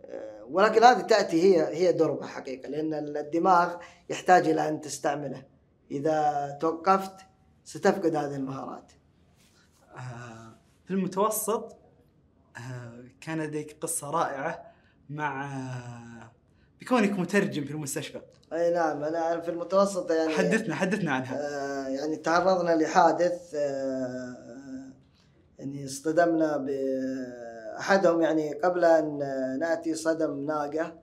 [0.04, 3.76] آه، ولكن هذه تأتي هي هي دربه حقيقة لأن الدماغ
[4.10, 5.42] يحتاج إلى أن تستعمله.
[5.90, 7.16] إذا توقفت
[7.64, 8.92] ستفقد هذه المهارات.
[9.96, 11.76] آه، في المتوسط
[12.56, 14.72] آه، كان لديك قصة رائعة
[15.10, 15.50] مع
[16.80, 18.20] بكونك مترجم في المستشفى.
[18.52, 21.36] أي نعم أنا في المتوسط يعني حدثنا حدثنا عنها.
[21.36, 24.92] آه يعني تعرضنا لحادث آه
[25.58, 29.18] يعني اصطدمنا باحدهم يعني قبل أن
[29.58, 30.98] نأتي صدم ناقة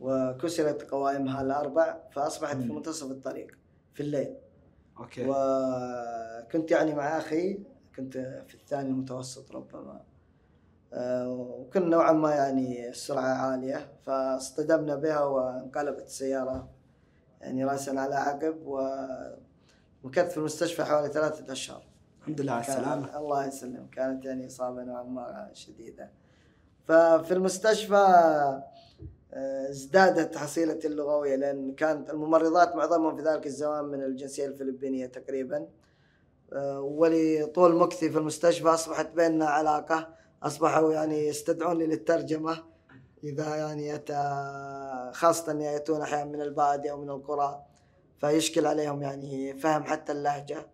[0.00, 2.76] وكسرت قوائمها الأربع فأصبحت في مم.
[2.76, 3.46] منتصف الطريق
[3.94, 4.34] في الليل.
[4.98, 5.24] أوكي.
[5.28, 7.58] وكنت يعني مع أخي
[7.96, 8.16] كنت
[8.48, 10.00] في الثاني المتوسط ربما.
[10.96, 16.68] وكنا نوعا ما يعني السرعة عالية فاصطدمنا بها وانقلبت السيارة
[17.40, 18.56] يعني راسا على عقب
[20.04, 21.82] ومكثت في المستشفى حوالي ثلاثة أشهر.
[22.20, 23.18] الحمد لله على السلامة.
[23.18, 26.10] الله يسلم كانت يعني إصابة نوعا ما شديدة.
[26.84, 27.94] ففي المستشفى
[29.34, 35.66] آه، ازدادت حصيلتي اللغوية لأن كانت الممرضات معظمهم في ذلك الزمان من الجنسية الفلبينية تقريبا.
[36.52, 42.64] آه، ولطول مكثي في المستشفى أصبحت بيننا علاقة أصبحوا يعني يستدعوني للترجمة
[43.24, 47.62] إذا يعني يتا خاصة أن يأتون أحيانا من البادية أو من القرى
[48.20, 50.66] فيشكل عليهم يعني فهم حتى اللهجة.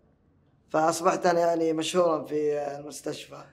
[0.71, 3.45] فأصبحت أنا يعني مشهورا في المستشفى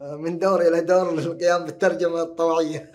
[0.00, 2.92] من دور إلى دور للقيام بالترجمة الطوعية.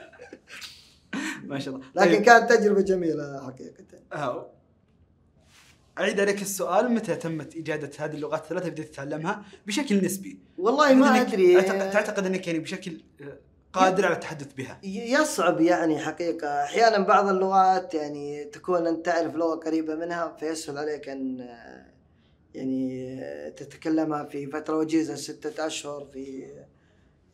[1.49, 1.85] ما شاء الله.
[1.95, 3.83] لكن طيب، كانت تجربة جميلة حقيقة.
[4.13, 4.52] آه،
[5.99, 11.25] أعيد عليك السؤال متى تمت إجادة هذه اللغات الثلاثه بديت تتعلمها بشكل نسبي؟ والله ما
[11.25, 13.37] أعتقد- تعتقد إنك يعني بشكل آه،
[13.73, 19.55] قادر على التحدث بها يصعب يعني حقيقة أحيانا بعض اللغات يعني تكون أنت تعرف لغة
[19.55, 21.85] قريبة منها فيسهل عليك أن آه،
[22.53, 26.47] يعني آه، تتكلمها في فترة وجيزة ستة أشهر في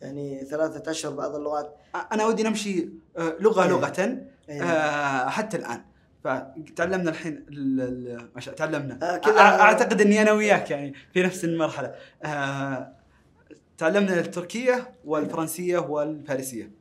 [0.01, 1.75] يعني ثلاثة أشهر بعض اللغات
[2.11, 3.69] أنا ودي نمشي لغة إيه.
[3.69, 4.19] لغة
[4.49, 5.29] إيه.
[5.29, 5.81] حتى الآن
[6.23, 8.99] فتعلمنا الحين ال- ال- ما شاء تعلمنا.
[9.03, 11.95] آه، أعتقد إني أنا وياك يعني في نفس المرحلة.
[12.23, 12.93] آه،
[13.77, 16.71] تعلمنا التركية والفرنسية والفارسية.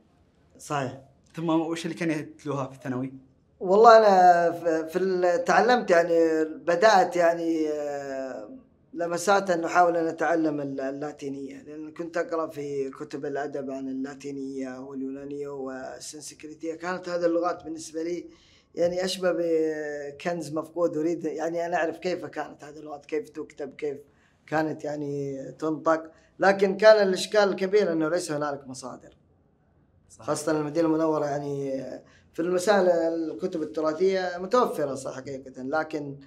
[0.59, 1.01] صحيح.
[1.35, 3.13] ثم وش اللي كان يتلوها في الثانوي؟
[3.59, 4.51] والله أنا
[4.87, 8.49] في- تعلمت يعني بدأت يعني آه،
[8.93, 14.79] لمسات أن أحاول أن أتعلم ال- اللاتينية لأن كنت أقرأ في كتب الأدب عن اللاتينية
[14.79, 16.75] واليونانية والسنسكريتية.
[16.75, 18.25] كانت هذه اللغات بالنسبة لي
[18.75, 23.97] يعني أشبه بكنز مفقود أريد يعني أنا أعرف كيف كانت هذه اللغات كيف تكتب كيف
[24.47, 26.11] كانت يعني تنطق.
[26.39, 29.17] لكن كان الإشكال الكبير إنه ليس هنالك مصادر.
[30.09, 30.25] صح.
[30.25, 31.83] خاصة المدينة المنورة يعني
[32.33, 36.17] في المسائل الكتب التراثية متوفرة صح حقيقة لكن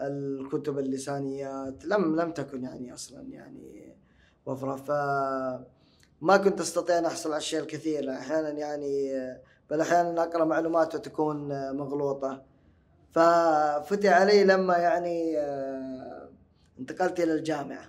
[0.00, 3.96] الكتب اللسانيات لم لم تكن يعني أصلا يعني
[4.46, 4.76] وفرة.
[4.76, 4.90] ف
[6.20, 8.10] ما كنت أستطيع أن أحصل على الشيء الكثير.
[8.10, 9.14] أحيانا يعني
[9.70, 12.42] بل أحيانا أقرأ معلومات وتكون مغلوطة.
[13.12, 16.28] ففتح علي لما يعني آه،
[16.78, 17.84] انتقلت إلى الجامعة.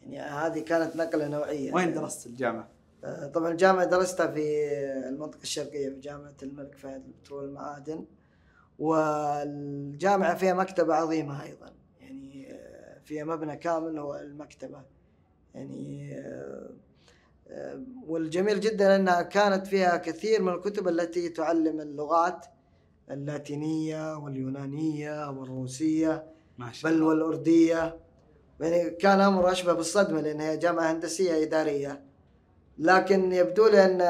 [0.00, 1.74] يعني هذه كانت نقلة نوعية.
[1.74, 2.68] وين درست الجامعة؟
[3.04, 4.72] آه، طبعا الجامعة درستها في
[5.08, 8.04] المنطقة الشرقية في جامعة الملك فهد للبترول والمعادن.
[8.78, 11.72] والجامعة فيها مكتبة عظيمة أيضا.
[12.00, 14.82] يعني آه، فيها مبنى كامل هو المكتبة.
[15.54, 16.12] يعني
[18.06, 22.46] والجميل جدا أنها كانت فيها كثير من الكتب التي تعلم اللغات
[23.10, 26.26] اللاتينية واليونانية والروسية
[26.58, 27.08] ما شاء بل الله.
[27.08, 27.96] والأردية.
[28.60, 32.02] يعني كان أمر أشبه بالصدمة لأن هي جامعة هندسية إدارية.
[32.78, 34.00] لكن يبدو لي أن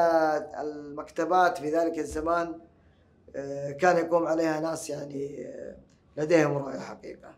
[0.61, 2.59] المكتبات في ذلك الزمان
[3.35, 5.75] آه، كان يقوم عليها ناس يعني آه،
[6.17, 7.35] لديهم رؤية حقيقة.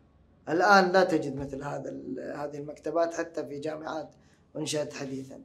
[0.50, 1.90] الآن لا تجد مثل هذا
[2.36, 4.10] هذه المكتبات حتى في جامعات
[4.56, 5.42] أنشأت حديثا.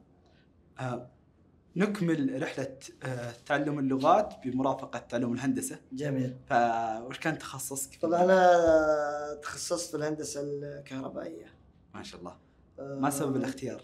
[1.75, 9.89] نكمل رحلة آه، تعلم اللغات بمرافقة تعلم الهندسة جميل فوش كان تخصصك؟ طبعا أنا تخصصت
[9.91, 11.45] في الهندسة الكهربائية
[11.93, 12.37] ما شاء الله
[12.79, 13.81] آه، ما سبب الاختيار؟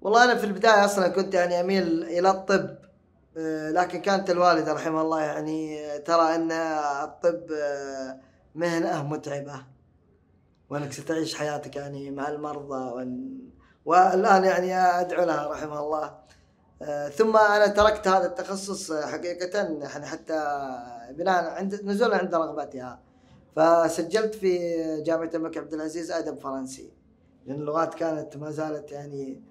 [0.00, 2.76] والله أنا في البداية أصلا كنت يعني أميل إلى الطب
[3.36, 6.52] آه، لكن كانت الوالدة رحمها الله يعني آه، ترى أن
[7.04, 8.20] الطب آه،
[8.54, 9.66] مهنة متعبة
[10.70, 13.38] وأنك ستعيش حياتك يعني مع المرضى وأن
[13.90, 16.18] والآن يعني أدعو لها رحمها الله.
[16.82, 20.34] آه، ثم أنا تركت هذا التخصص آه، حقيقة يعني حتى
[21.10, 23.00] بناء عند نزولا عند رغبتها
[23.56, 26.90] فسجلت في جامعة الملك عبد العزيز أدب فرنسي.
[27.46, 29.42] لأن اللغات كانت ما زالت يعني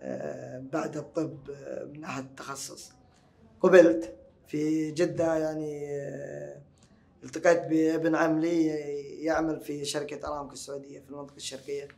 [0.00, 1.50] آه، بعد الطب
[1.92, 2.92] من ناحيه التخصص.
[3.60, 4.14] قبلت
[4.46, 5.88] في جدة يعني
[7.24, 8.66] التقيت بابن عم لي
[9.24, 11.88] يعمل في شركة أرامكو السعودية في المنطقة الشرقية.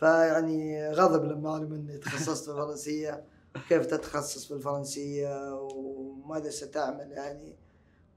[0.00, 3.24] فيعني غضب لما علم إني تخصصت بالفرنسيه
[3.68, 7.56] كيف تتخصص بالفرنسيه وماذا ستعمل يعني؟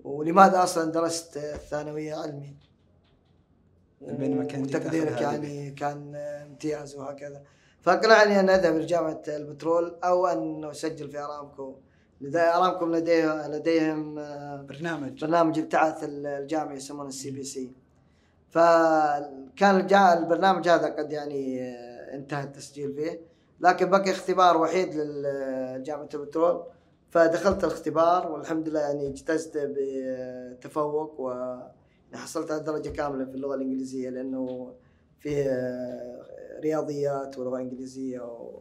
[0.04, 2.56] ولماذا أصلا درست الثانوية علمي؟
[4.02, 5.22] بينما كان وتقديرك هذه.
[5.22, 7.44] يعني كان امتياز وهكذا.
[7.82, 11.76] فاقنعني أن أذهب لجامعة البترول أو أن أسجل في أرامكو.
[12.22, 15.22] لدي أرامكو لديه لديهم آه، برنامج.
[15.22, 17.72] برنامج ابتعاث الجامعي يسمونه ال CPC.
[18.52, 23.22] فكان الجا- البرنامج هذا قد يعني آه، انتهى التسجيل فيه.
[23.60, 26.64] لكن بقي اختبار وحيد لجامعة البترول.
[27.12, 31.56] فدخلت الاختبار والحمد لله يعني اجتزت بتفوق و
[32.14, 34.74] حصلت على درجة كاملة في اللغة الإنجليزية لأنه
[35.20, 36.22] فيه آه،
[36.64, 38.60] رياضيات ولغة إنجليزية و...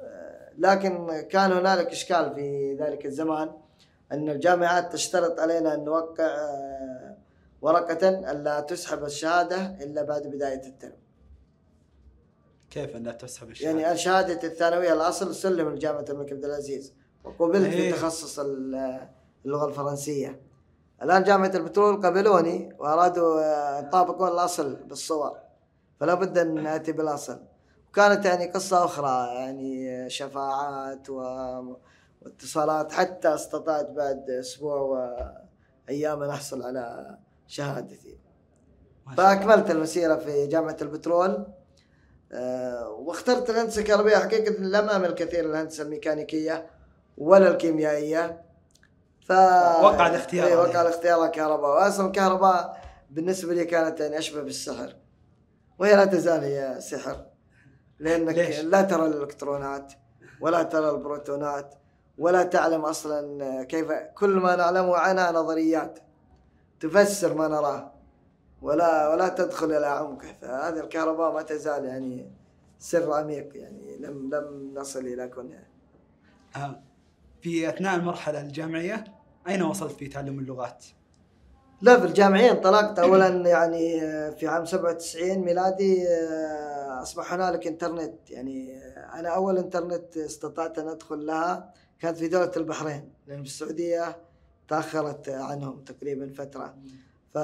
[0.00, 3.50] آه، لكن كان هنالك إشكال في ذلك الزمان.
[4.12, 6.36] أن الجامعات تشترط علينا أن نوقع
[7.64, 10.96] ورقة ألا تسحب الشهادة إلا بعد بداية الترم
[12.70, 16.92] كيف أن لا تسحب الشهادة؟ يعني شهادة الثانوية الأصل سلم لجامعة الملك عبد العزيز
[17.24, 17.92] وقبلت في إيه.
[17.92, 19.08] تخصص ال-
[19.44, 20.40] اللغة الفرنسية
[21.02, 25.38] الآن جامعة البترول قبلوني وأرادوا آه، يطابقون الأصل بالصور
[26.00, 27.40] فلا بد أن نأتي بالأصل
[27.88, 31.76] وكانت يعني قصة أخرى يعني شفاعات و-
[32.22, 34.76] واتصالات حتى استطعت بعد أسبوع
[35.88, 38.18] وأيام أن أحصل على شهادتي.
[39.16, 41.46] فأكملت المسيرة في جامعة البترول
[42.32, 44.16] آه، واخترت الهندسة الكهربائية.
[44.16, 46.70] حقيقة لم أمل كثير للهندسه الميكانيكية
[47.18, 48.42] ولا الكيميائية.
[49.26, 50.46] ف وقع الاختيار.
[50.46, 50.56] إيه،.
[50.56, 51.70] وقع الاختيار الكهرباء.
[51.70, 54.96] واصلا الكهرباء بالنسبة لي كانت يعني أشبه بالسحر.
[55.78, 57.26] وهي لا تزال هي سحر.
[57.98, 59.92] لأنك ليش؟ لا ترى الإلكترونات
[60.40, 61.74] ولا ترى البروتونات
[62.18, 65.98] ولا تعلم أصلا كيف كل ما نعلمه عنها نظريات.
[66.80, 67.92] تفسر ما نراه.
[68.62, 72.30] ولا ولا تدخل إلى عمقه فهذه الكهرباء ما تزال يعني
[72.78, 73.96] سر عميق يعني.
[73.96, 75.66] لم لم نصل إلى كونها.
[76.56, 76.80] آه.
[77.42, 79.04] في أثناء المرحلة الجامعية
[79.48, 80.84] أين وصلت في تعلم اللغات؟
[81.80, 82.98] لا في الجامعية انطلقت.
[82.98, 84.00] اولا يعني
[84.36, 88.30] في عام 97 ميلادي آه، أصبح هنالك إنترنت.
[88.30, 93.12] يعني آه، أنا أول إنترنت استطعت أن أدخل لها كانت في دولة البحرين.
[93.26, 94.16] لأن في السعودية
[94.68, 96.74] تأخرت عنهم تقريبا فترة.
[97.34, 97.38] ف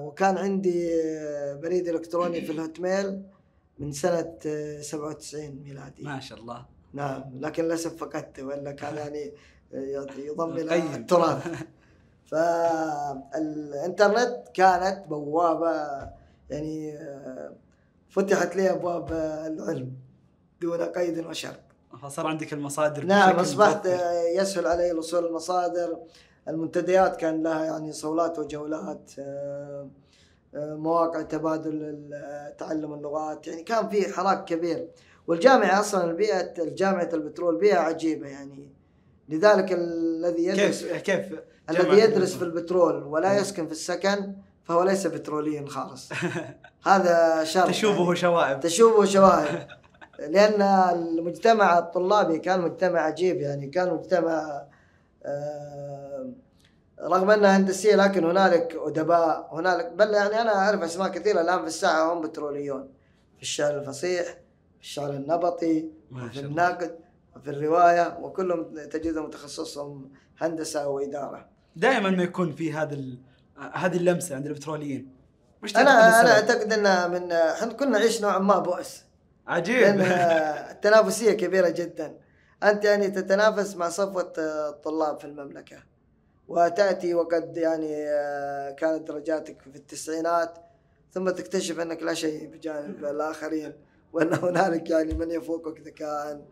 [0.00, 0.90] وكان عندي
[1.62, 3.22] بريد إلكتروني في الهوت ميل
[3.78, 6.02] من سنة آه، 97 ميلادي.
[6.02, 6.66] ما شاء الله.
[6.92, 9.32] نعم لكن للأسف فقدته ولا كان يعني
[10.18, 10.94] يضم إلى.
[10.94, 11.48] التراث.
[13.32, 15.72] فالإنترنت كانت بوابة
[16.50, 16.98] يعني
[18.08, 19.12] فتحت لي أبواب
[19.52, 19.92] العلم
[20.60, 21.60] دون قيد وشرط.
[22.02, 23.86] فصار عندك المصادر نعم أصبحت
[24.36, 25.98] يسهل علي الوصول المصادر
[26.48, 29.88] المنتديات كان لها يعني صولات وجولات آه،
[30.54, 32.10] آه، مواقع تبادل
[32.58, 34.88] تعلم اللغات يعني كان في حراك كبير.
[35.26, 38.70] والجامعة أصلا البيئة الجامعة البترول بيئة عجيبة يعني.
[39.28, 45.06] لذلك الذي يدرس كيف كيف الذي يدرس في البترول؟ ولا يسكن في السكن فهو ليس
[45.06, 46.10] بتروليا خالص.
[46.86, 48.60] هذا شرط تشوبه شوائب.
[48.60, 49.66] تشوبه شواهد
[50.32, 54.66] لأن المجتمع الطلابي كان مجتمع عجيب يعني كان مجتمع
[57.00, 61.66] رغم أنها هندسية لكن هنالك أدباء هنالك بل يعني أنا أعرف أسماء كثيرة الآن في
[61.66, 62.88] الساحة هم بتروليون.
[63.36, 64.26] في الشعر الفصيح
[64.78, 65.88] في الشعر النبطي
[66.32, 66.98] في النقد
[67.36, 71.48] وفي الرواية وكلهم تجدهم تخصصهم هندسة أو إدارة.
[71.76, 73.18] دائما ما يكون في هذا ال...
[73.72, 75.16] هذه اللمسة عند البتروليين
[75.62, 79.02] وش أنا أنا؟ أعتقد إن من إحنا كنا نعيش نوعا ما بؤس.
[79.46, 79.76] عجيب.
[79.76, 80.00] لأن
[80.70, 82.14] التنافسية كبيرة جدا.
[82.62, 85.76] أنت يعني تتنافس مع صفوة الطلاب في المملكة.
[86.48, 90.58] وتأتي وقد يعني آه، كانت درجاتك في التسعينات
[91.12, 93.72] ثم تكتشف أنك لا شيء بجانب الآخرين
[94.12, 96.42] وأن هنالك يعني من يفوقك ذكاء.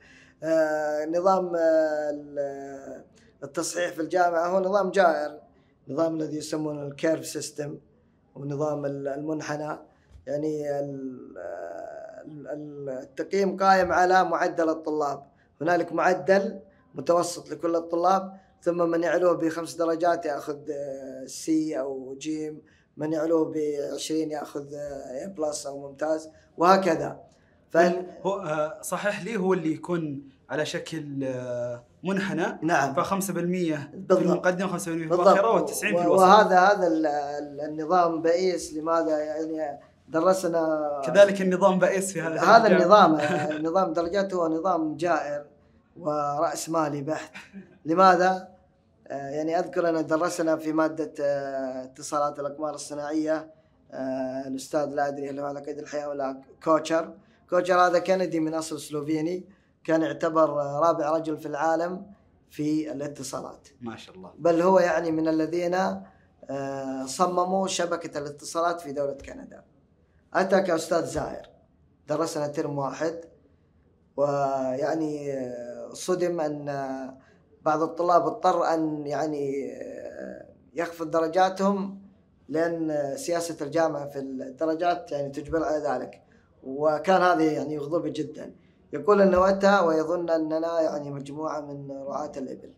[0.43, 3.05] آه، نظام آه، ال-
[3.45, 5.41] التصحيح في الجامعة هو نظام جائر.
[5.89, 7.79] نظام الذي يسمونه ال curve system
[8.35, 9.79] ونظام ال- المنحنى.
[10.27, 11.39] يعني ال-
[12.27, 15.34] ال- ال- التقييم قائم على معدل الطلاب.
[15.61, 16.61] هنالك معدل
[16.95, 20.59] متوسط لكل الطلاب ثم من يعلوه بخمس درجات ياخذ
[21.27, 22.63] C أو جيم
[22.97, 23.57] من يعلوه ب
[23.95, 27.21] 20 ياخذ A plus أو ممتاز وهكذا.
[27.71, 28.07] فال...
[28.23, 32.95] هو آه، صحيح لي هو اللي يكون على شكل آه، منحنى؟ نعم.
[32.95, 34.19] ف 5% في بالضبط.
[34.19, 35.27] المقدمة 5% في بالضبط.
[35.29, 36.23] المؤخره وال90 في الوسط.
[36.23, 39.81] وهذا هذا ال- ال- النظام بئيس لماذا يعني
[40.15, 40.63] درسنا
[41.05, 42.67] كذلك النظام بائس في هذا هذا.
[42.67, 43.19] النظام
[43.69, 45.45] نظام درجات هو نظام جائر
[45.97, 47.33] ورأس مالي بحت.
[47.85, 48.49] لماذا؟
[49.09, 53.51] آه، يعني أذكر أن درسنا في مادة آه، اتصالات الأقمار الصناعية
[53.93, 57.15] آه، الأستاذ لا أدري هل هو على قيد الحياة ولا كوتشر.
[57.51, 59.45] كوتشر هذا كندي من أصل سلوفيني
[59.85, 62.07] كان يعتبر رابع رجل في العالم
[62.51, 63.69] في الاتصالات.
[63.81, 64.31] ما شاء الله.
[64.39, 65.77] بل هو يعني من الذين
[67.07, 69.63] صمموا شبكة الاتصالات في دولة كندا.
[70.35, 71.49] أتى كأستاذ زائر
[72.09, 73.21] درسنا ترم واحد
[74.17, 75.43] ويعني
[75.93, 76.67] صدم أن
[77.63, 79.73] بعض الطلاب اضطر أن يعني
[80.75, 82.03] يخفض درجاتهم
[82.49, 86.23] لأن سياسة الجامعة في الدرجات يعني تجبر على ذلك.
[86.63, 88.55] وكان هذا يعني يغضبه جدا.
[88.93, 92.73] يقول أنه أتى ويظن أننا يعني مجموعة من رعاة الإبل.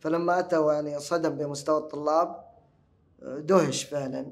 [0.00, 2.44] فلما أتى يعني صدم بمستوى الطلاب
[3.22, 4.26] دهش فعلا.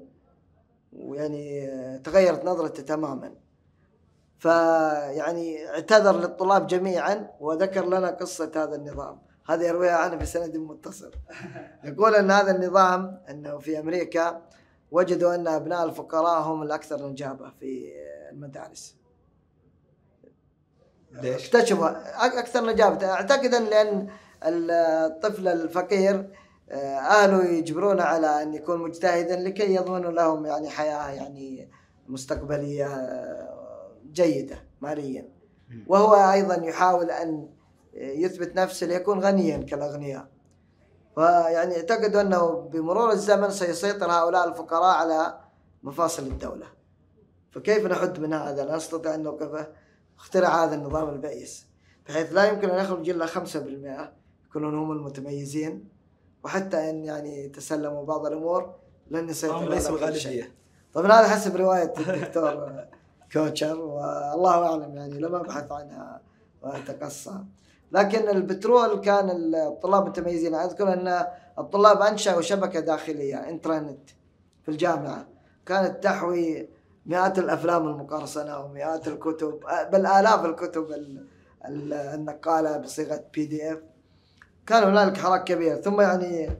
[0.98, 1.68] ويعني
[2.04, 3.34] تغيرت نظرته تماما.
[4.38, 9.18] فيعني اعتذر للطلاب جميعا وذكر لنا قصة هذا النظام.
[9.48, 11.10] هذا يرويها عنه بسند متصل.
[11.84, 14.42] يقول أن هذا النظام أنه في أمريكا
[14.90, 17.92] وجدوا أن أبناء الفقراء هم الأكثر نجابة في
[18.32, 18.96] المدارس.
[21.12, 23.06] ليش؟ اكتشفوا أك- أكثر نجابة.
[23.10, 24.08] أعتقد أن لأن
[24.42, 26.30] الطفل الفقير
[26.70, 31.70] اهله يجبرونه على أن يكون مجتهدا لكي يضمنوا لهم يعني حياة يعني
[32.08, 35.28] مستقبلية آه، جيدة ماليا.
[35.86, 37.48] وهو أيضا يحاول أن
[37.94, 40.28] يثبت نفسه ليكون غنيا كالأغنياء.
[41.14, 45.38] فيعني اعتقدوا أنه بمرور الزمن سيسيطر هؤلاء الفقراء على
[45.82, 46.66] مفاصل الدولة.
[47.50, 49.68] فكيف نحد من هذا؟ لا نستطيع أن نوقفه.
[50.18, 51.66] اخترع هذا النظام البئيس.
[52.08, 54.12] بحيث لا يمكن أن يخرج إلا 5%
[54.46, 55.95] يكونون هم المتميزين.
[56.46, 58.74] وحتى إن يعني تسلموا بعض الأمور
[59.10, 59.98] لن يسيطروا هم ليسوا
[60.94, 62.84] طبعا هذا حسب رواية الدكتور
[63.32, 66.20] كوتشر والله أعلم يعني لم أبحث عنها
[66.62, 67.34] واتقصى
[67.92, 70.54] لكن البترول كان الطلاب متميزين.
[70.54, 71.26] أذكر أن
[71.58, 74.10] الطلاب أنشأوا شبكة داخلية إنترنت
[74.62, 75.26] في الجامعة.
[75.66, 76.68] كانت تحوي
[77.06, 79.60] مئات الأفلام المقرصنة ومئات الكتب
[79.92, 81.26] بل الاف الكتب ال-
[81.68, 83.78] ال- النقالة بصيغة PDF
[84.66, 85.76] كان هنالك حراك كبير.
[85.76, 86.50] ثم يعني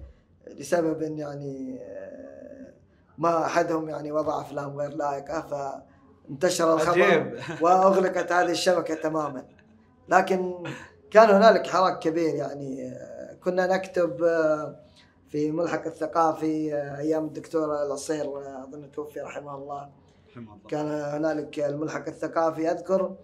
[0.46, 2.72] لسبب يعني آه،
[3.18, 5.40] ما أحدهم يعني وضع أفلام غير لائقة
[6.28, 7.38] فانتشر الخبر عجيب.
[7.62, 9.44] وأغلقت هذه الشبكة تماما.
[10.08, 10.54] لكن
[11.10, 14.76] كان هنالك حراك كبير يعني آه، كنا نكتب آه،
[15.28, 18.24] في ملحق الثقافي أيام الدكتور العصير
[18.64, 19.88] أظن توفي رحمه الله.
[20.68, 23.16] كان هنالك الملحق الثقافي أذكر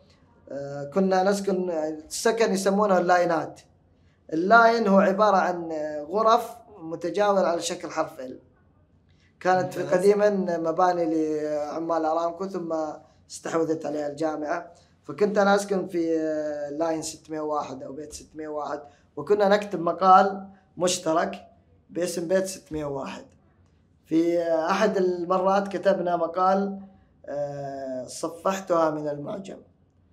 [0.94, 3.60] كنا نسكن السكن يسمونه اللاينات.
[4.32, 5.72] ال line هو عبارة عن
[6.10, 8.38] غرف متجاورة على شكل حرف L
[9.40, 9.82] كانت في.
[9.82, 12.74] قديما مباني لعمال ارامكو ثم
[13.30, 14.72] استحوذت عليها الجامعة.
[15.04, 16.16] فكنت أنا أسكن في
[16.78, 18.82] line 601 أو بيت 601
[19.16, 21.48] وكنا نكتب مقال مشترك
[21.90, 23.24] باسم بيت 601
[24.06, 26.80] في أحد المرات كتبنا مقال
[27.26, 29.56] آه، صفحتها من المعجم.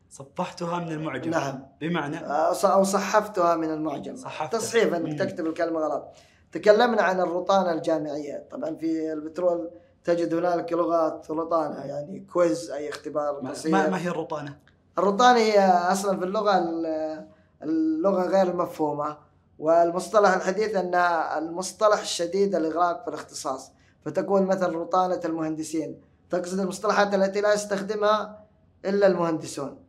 [0.09, 1.29] صفحتها من المعجم.
[1.31, 1.65] نعم.
[1.81, 4.15] بمعنى؟ آه، أو صحفتها من المعجم.
[4.15, 4.59] صحفتها.
[4.59, 4.93] تصحيف.
[4.93, 6.07] انك تكتب الكلمة غلط.
[6.51, 8.47] تكلمنا عن الرطانه الجامعية.
[8.51, 9.71] طبعا في البترول
[10.03, 13.71] تجد هنالك لغات رطانه يعني كويز أي اختبار ما, بسيط.
[13.71, 14.57] ما ما هي الرطانه؟
[14.97, 17.27] الرطانه هي أصلا في اللغة ال-
[17.63, 19.17] اللغة غير المفهومه
[19.59, 23.71] والمصطلح الحديث انها المصطلح الشديد الإغراق في الاختصاص.
[24.05, 26.01] فتكون مثل رطانه المهندسين.
[26.29, 28.45] تقصد المصطلحات التي لا يستخدمها
[28.85, 29.79] إلا المهندسون.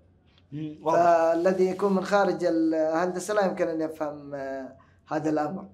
[0.84, 4.76] فالذي يكون من خارج الهندسة لا يمكن أن يفهم آه،
[5.08, 5.64] هذا الأمر.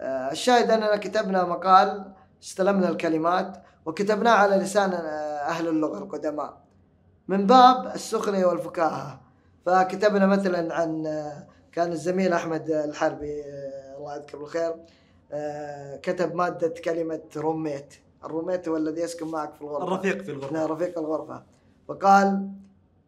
[0.00, 2.12] آه، الشاهد أننا كتبنا مقال
[2.42, 3.56] استلمنا الكلمات
[3.86, 4.98] وكتبناه على لسان آه،
[5.48, 6.60] أهل اللغة القدماء.
[7.28, 9.20] من باب السخرية والفكاهة.
[9.66, 11.02] فكتبنا مثلا عن
[11.72, 13.42] كان الزميل أحمد الحربي
[13.96, 14.74] الله يذكره بالخير
[16.02, 17.94] كتب مادة كلمة roommate.
[18.24, 19.84] ال roommate هو الذي يسكن معك في الغرفة.
[19.84, 21.42] الرفيق في الغرفة نعم رفيق الغرفة
[21.88, 22.48] فقال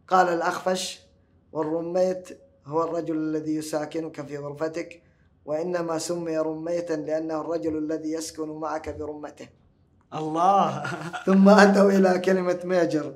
[0.09, 1.10] قال الأخفش
[1.53, 5.03] والرميت هو الرجل الذي يساكنك في غرفتك
[5.44, 9.48] وإنما سمي رميتا لأنه الرجل الذي يسكن معك برمته.
[10.14, 10.84] الله.
[11.26, 13.14] ثم أتوا إلى كلمة major.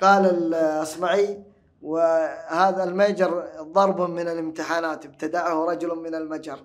[0.00, 1.42] قال الأصمعي
[1.82, 6.58] وهذا ال major ضرب من الامتحانات ابتدعه رجل من المجر.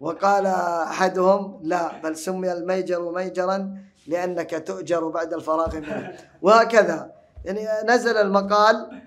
[0.00, 6.12] وقال أحدهم لا بل سمي الميجر ميجرا لأنك تؤجر بعد الفراغ منه.
[6.42, 7.12] وهكذا.
[7.44, 9.03] يعني نزل المقال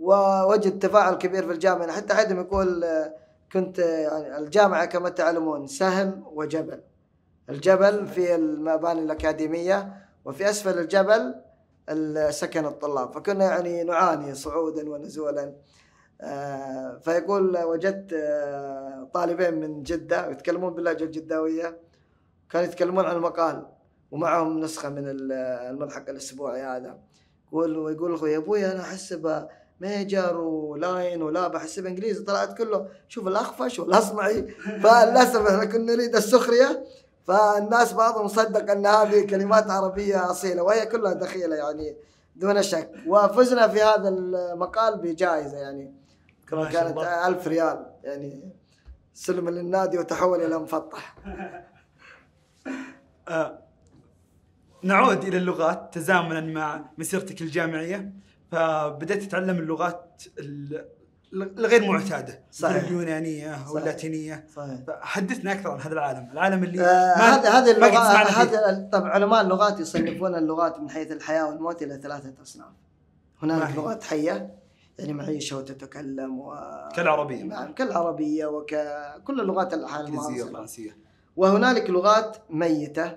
[0.00, 1.92] ووجد تفاعل كبير في الجامعة.
[1.92, 3.14] حتى أحدهم يقول آه،
[3.52, 3.84] كنت آه،
[4.18, 6.80] يعني الجامعة كما تعلمون سهل وجبل.
[7.50, 9.92] الجبل في المباني الأكاديمية
[10.24, 11.34] وفي أسفل الجبل
[12.30, 13.12] سكن الطلاب.
[13.12, 15.52] فكنا يعني نعاني صعودا ونزولا.
[16.20, 18.14] آه، فيقول وجدت
[19.14, 21.78] طالبين من جدة يتكلمون باللهجة الجداوية.
[22.50, 23.66] كانوا يتكلمون عن المقال
[24.10, 25.32] ومعهم نسخة من ال-
[25.70, 26.98] الملحق الأسبوعي هذا.
[27.48, 29.48] يقول ويقول يا أبوي أنا أحسب
[29.80, 34.42] ميجر ولاين ولا بحسب انجليزي طلعت كله شوف الأخفش والأصمعي.
[34.82, 36.84] فللأسف إحنا كنا نريد السخرية
[37.26, 41.96] فالناس بعضهم صدق إن هذه كلمات عربية أصيلة وهي كلها دخيلة يعني
[42.36, 42.90] دون شك.
[43.06, 45.94] وفزنا في هذا المقال بجائزة يعني
[46.50, 46.98] كانت.
[46.98, 48.52] ألف ريال يعني
[49.14, 51.16] سلم للنادي وتحول إلى مفطح.
[53.28, 53.58] آه،
[54.82, 58.12] نعود إلى اللغات تزامنا مع مسيرتك الجامعية.
[58.50, 60.88] فبدأت تتعلم اللغات ال-
[61.32, 62.84] الغير معتادة صحيح.
[62.84, 63.70] اليونانية صحيح.
[63.70, 64.46] واللاتينية.
[64.56, 64.80] صحيح.
[64.86, 68.42] فحدثنا أكثر عن هذا العالم، العالم اللي آه، ما- هذه هذه.
[68.42, 72.66] هذه طبعا علماء اللغات يصنفون اللغات من حيث الحياة والموت إلى ثلاثة أصناف.
[73.42, 74.54] هي؟ لغات حية
[74.98, 76.54] يعني معيشة وتتكلم و
[76.96, 77.42] كالعربية.
[77.44, 80.42] نعم كالعربية وكل اللغات المعاصرة.
[80.44, 80.96] والفرنسيه
[81.36, 83.16] وهنالك لغات ميتة.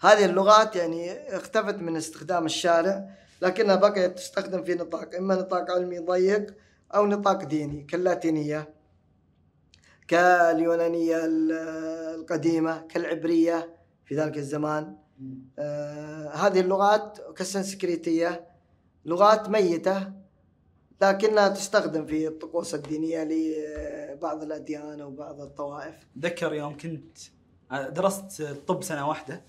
[0.00, 3.08] هذه اللغات يعني اختفت من استخدام الشارع.
[3.42, 6.54] لكنها بقيت تستخدم في نطاق إما نطاق علمي ضيق
[6.94, 8.74] أو نطاق ديني كاللاتينية
[10.08, 11.52] كاليونانية ال-
[12.20, 14.96] القديمة كالعبرية في ذلك الزمان.
[15.58, 18.46] آه هذه اللغات كالسنسكريتية
[19.04, 20.12] لغات ميتة
[21.02, 25.94] لكنها تستخدم في الطقوس الدينية لبعض الأديان أو بعض الطوائف.
[26.18, 27.18] ذكر يوم كنت
[27.72, 29.42] درست الطب سنة واحدة.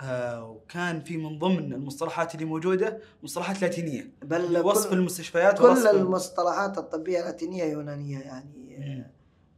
[0.00, 5.64] آه، وكان في من ضمن المصطلحات اللي موجودة مصطلحات لاتينية بل وصف كل- المستشفيات كل
[5.64, 9.06] ووصف المصطلحات الطبية اللاتينيه يونانية يعني مم.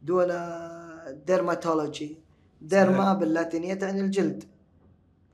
[0.01, 0.27] دون
[1.25, 2.17] ديرماتولوجي
[2.61, 3.13] ديرما.
[3.13, 4.43] باللاتينية تعني الجلد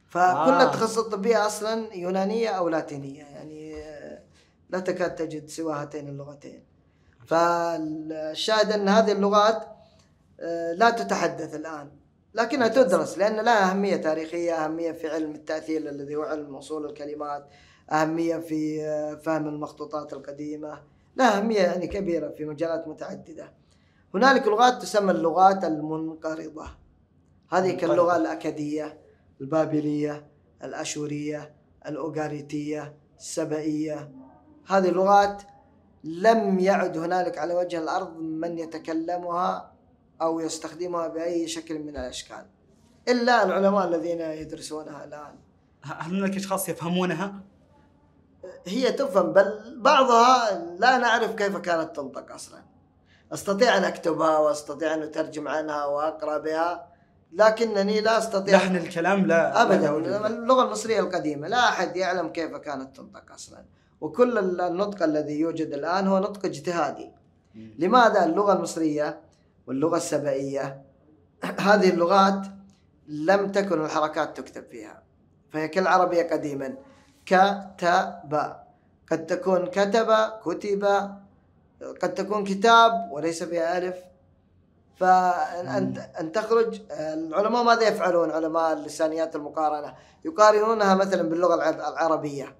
[0.09, 0.63] فكل آه.
[0.63, 4.19] التخصصات الطبية أصلا يونانية أو لاتينية يعني آه،
[4.69, 6.63] لا تكاد تجد سوى هاتين اللغتين
[7.25, 9.67] فالشاهد أن هذه اللغات
[10.39, 11.89] آه، لا تتحدث الآن
[12.33, 17.47] لكنها تدرس لأن لها أهمية تاريخية أهمية في علم التأثير الذي هو علم أصول الكلمات
[17.91, 18.81] أهمية في
[19.25, 20.81] فهم المخطوطات القديمة
[21.17, 23.53] لها أهمية يعني كبيرة في مجالات متعددة.
[24.13, 26.65] هنالك لغات تسمى اللغات المنقرضة.
[27.49, 27.77] هذه منقرضة.
[27.87, 29.01] كاللغة الأكادية
[29.41, 30.27] البابلية
[30.63, 31.55] الأشورية
[31.87, 34.11] الأوغاريتية السبئيه
[34.67, 35.43] هذه اللغات
[36.03, 39.72] لم يعد هنالك على وجه الأرض من يتكلمها
[40.21, 42.45] أو يستخدمها بأي شكل من الأشكال.
[43.07, 45.35] إلا العلماء الذين يدرسونها الآن.
[45.83, 47.33] هل هناك أشخاص يفهمونها؟
[48.65, 52.59] هي تفهم بل بعضها لا نعرف كيف كانت تنطق أصلا.
[53.33, 56.87] أستطيع أن أكتبها وأستطيع أن أترجم عنها وأقرأ بها
[57.31, 58.57] لكنني لا أستطيع.
[58.57, 60.27] لحن الكلام لا له.
[60.27, 63.65] اللغة المصرية القديمة لا أحد يعلم كيف كانت تنطق أصلا.
[64.01, 67.11] وكل النطق الذي يوجد الآن هو نطق اجتهادي.
[67.55, 69.21] لماذا اللغة المصرية
[69.67, 70.81] واللغة السبئيه
[71.59, 72.47] هذه اللغات
[73.07, 75.03] لم تكن الحركات تكتب فيها
[75.51, 76.75] فهي كالعربية قديما
[77.25, 78.53] كتب.
[79.11, 80.13] قد تكون كتب
[80.45, 80.83] كتب.
[82.01, 83.95] قد تكون كتاب وليس فيها ألف.
[84.95, 89.93] فان ان تخرج العلماء ماذا يفعلون؟ علماء اللسانيات المقارنة.
[90.25, 92.55] يقارنونها مثلا باللغة الع- العربية.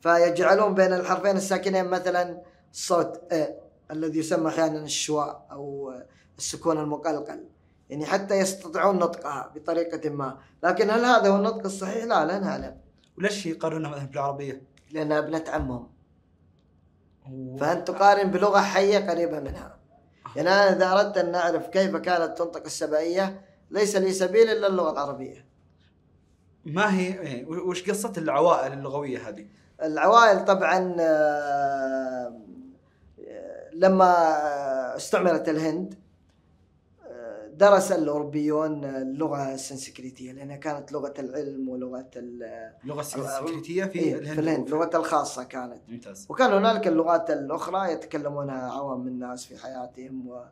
[0.00, 3.48] فيجعلون بين الحرفين الساكنين مثلا صوت أ
[3.90, 5.94] الذي يسمى أحيانا الشواء أو
[6.38, 7.44] السكون المقلقل
[7.90, 10.38] يعني حتى يستطيعون نطقها بطريقة ما.
[10.62, 12.76] لكن هل هذا هو النطق الصحيح؟ لا لا نعلم.
[13.18, 15.88] وليش يقارنونها مثلا بالعربية؟ لأنها ابنة عمهم.
[17.58, 19.78] فأنت تقارن بلغة حية قريبة منها.
[20.36, 24.92] يعني أنا إذا أردت أن أعرف كيف كانت تنطق السبائية ليس لي سبيل إلا اللغة
[24.92, 25.48] العربية.
[26.64, 29.46] ما هي إيه، وش قصة العوائل اللغوية هذه؟
[29.82, 32.40] العوائل طبعا آه،
[33.72, 34.16] لما
[34.96, 35.94] استعمرت الهند
[37.58, 44.34] درس الأوروبيون اللغة السنسكريتية لأنها كانت لغة العلم ولغة ال- اللغة السنسكريتية في إيه، الهند
[44.34, 45.80] في الهند لغة الخاصة كانت.
[45.88, 46.26] ممتاز.
[46.28, 50.44] وكان هنالك اللغات الأخرى يتكلمونها عوام الناس في حياتهم و...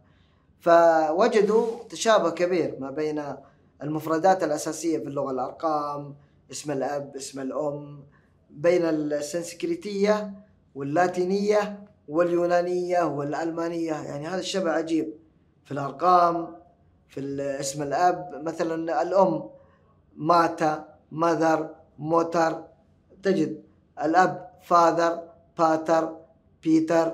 [0.61, 3.23] فوجدوا تشابه كبير ما بين
[3.83, 6.15] المفردات الأساسية في اللغة الأرقام
[6.51, 8.01] اسم الأب اسم الأم
[8.51, 10.33] بين السنسكريتية
[10.75, 11.79] واللاتينية
[12.09, 13.93] واليونانية والألمانية.
[13.93, 15.13] يعني هذا الشبه عجيب
[15.65, 16.56] في الأرقام
[17.09, 19.51] في اسم الأب مثلا الأم
[20.17, 22.65] ماتا mother Mutter.
[23.23, 23.63] تجد
[24.03, 25.23] الأب father
[25.59, 26.17] Vater
[26.63, 27.13] بيتر.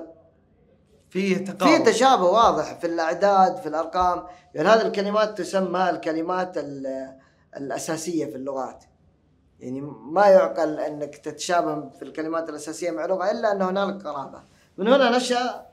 [1.09, 4.23] فيه في تقارب تشابه واضح في الأعداد في الأرقام.
[4.53, 7.17] يعني هذه الكلمات تسمى الكلمات ال-
[7.57, 8.83] الأساسية في اللغات.
[9.59, 9.81] يعني
[10.11, 14.39] ما يعقل أنك تتشابه في الكلمات الأساسية مع لغة إلا أن هنالك قرابة.
[14.77, 15.65] من هنا نشأ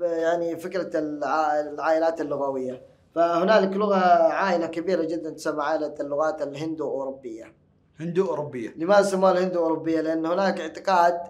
[0.00, 2.89] يعني فكرة الع- العائلات اللغوية.
[3.14, 3.96] فهنالك لغة
[4.32, 7.54] عائلة كبيرة جدا تسمى عائلة اللغات الهندو أوروبية.
[8.00, 8.74] هندو أوروبية.
[8.76, 11.20] لماذا سموها الهند أوروبية؟ لأن هناك اعتقاد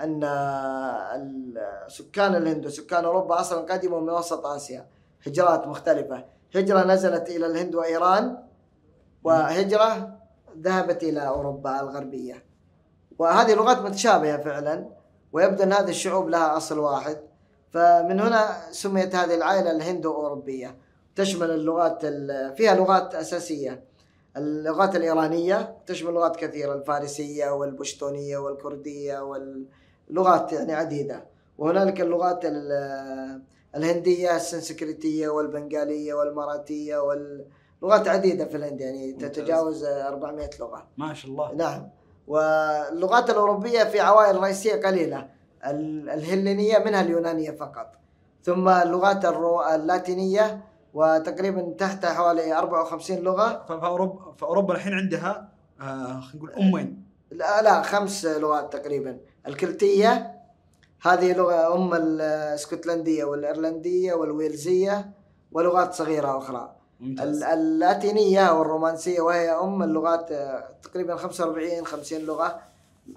[0.00, 1.58] ال-
[1.88, 4.86] سكان الهند وسكان أوروبا أصلا قدموا من وسط آسيا
[5.26, 6.24] هجرات مختلفة.
[6.56, 8.36] هجرة نزلت إلى الهند وإيران
[9.24, 10.16] وهجرة
[10.60, 12.44] ذهبت إلى أوروبا الغربية.
[13.18, 14.88] وهذه لغات متشابهة فعلا
[15.32, 17.18] ويبدو أن هذه الشعوب لها أصل واحد.
[17.70, 20.76] فمن هنا سميت هذه العائلة الهندو أوروبية.
[21.16, 23.84] تشمل اللغات ال- فيها لغات أساسية.
[24.36, 31.24] اللغات الإيرانية تشمل لغات كثيرة الفارسية والبشتونية والكردية واللغات يعني عديدة.
[31.58, 33.42] وهنالك اللغات ال-
[33.76, 39.12] الهندية السنسكريتية والبنغالية والمراتية واللغات عديدة في الهند يعني.
[39.12, 40.86] تتجاوز 400 لغة.
[40.96, 41.52] ما شاء الله.
[41.54, 41.88] نعم.
[42.26, 45.28] واللغات الأوروبية في عوائل رئيسية قليلة
[45.66, 47.92] ال- الهلينية منها اليونانية فقط.
[48.42, 49.24] ثم اللغات.
[49.74, 50.64] اللاتينية
[51.00, 53.64] وتقريبا تحت حوالي 54 لغة.
[53.68, 55.48] ف- فاوروبا فأوروبا الحين عندها
[55.80, 59.18] آه خلينا نقول امين لا لا خمس لغات تقريبا.
[59.46, 60.32] الكلتيه
[61.02, 65.10] هذه لغة أم الإسكتلندية والإيرلندية والويلزية
[65.52, 66.72] ولغات صغيرة أخرى.
[67.00, 67.42] ممتاز.
[67.42, 72.58] ال- اللاتينية والرومانسية وهي أم اللغات آه، تقريبا 45 50 لغة.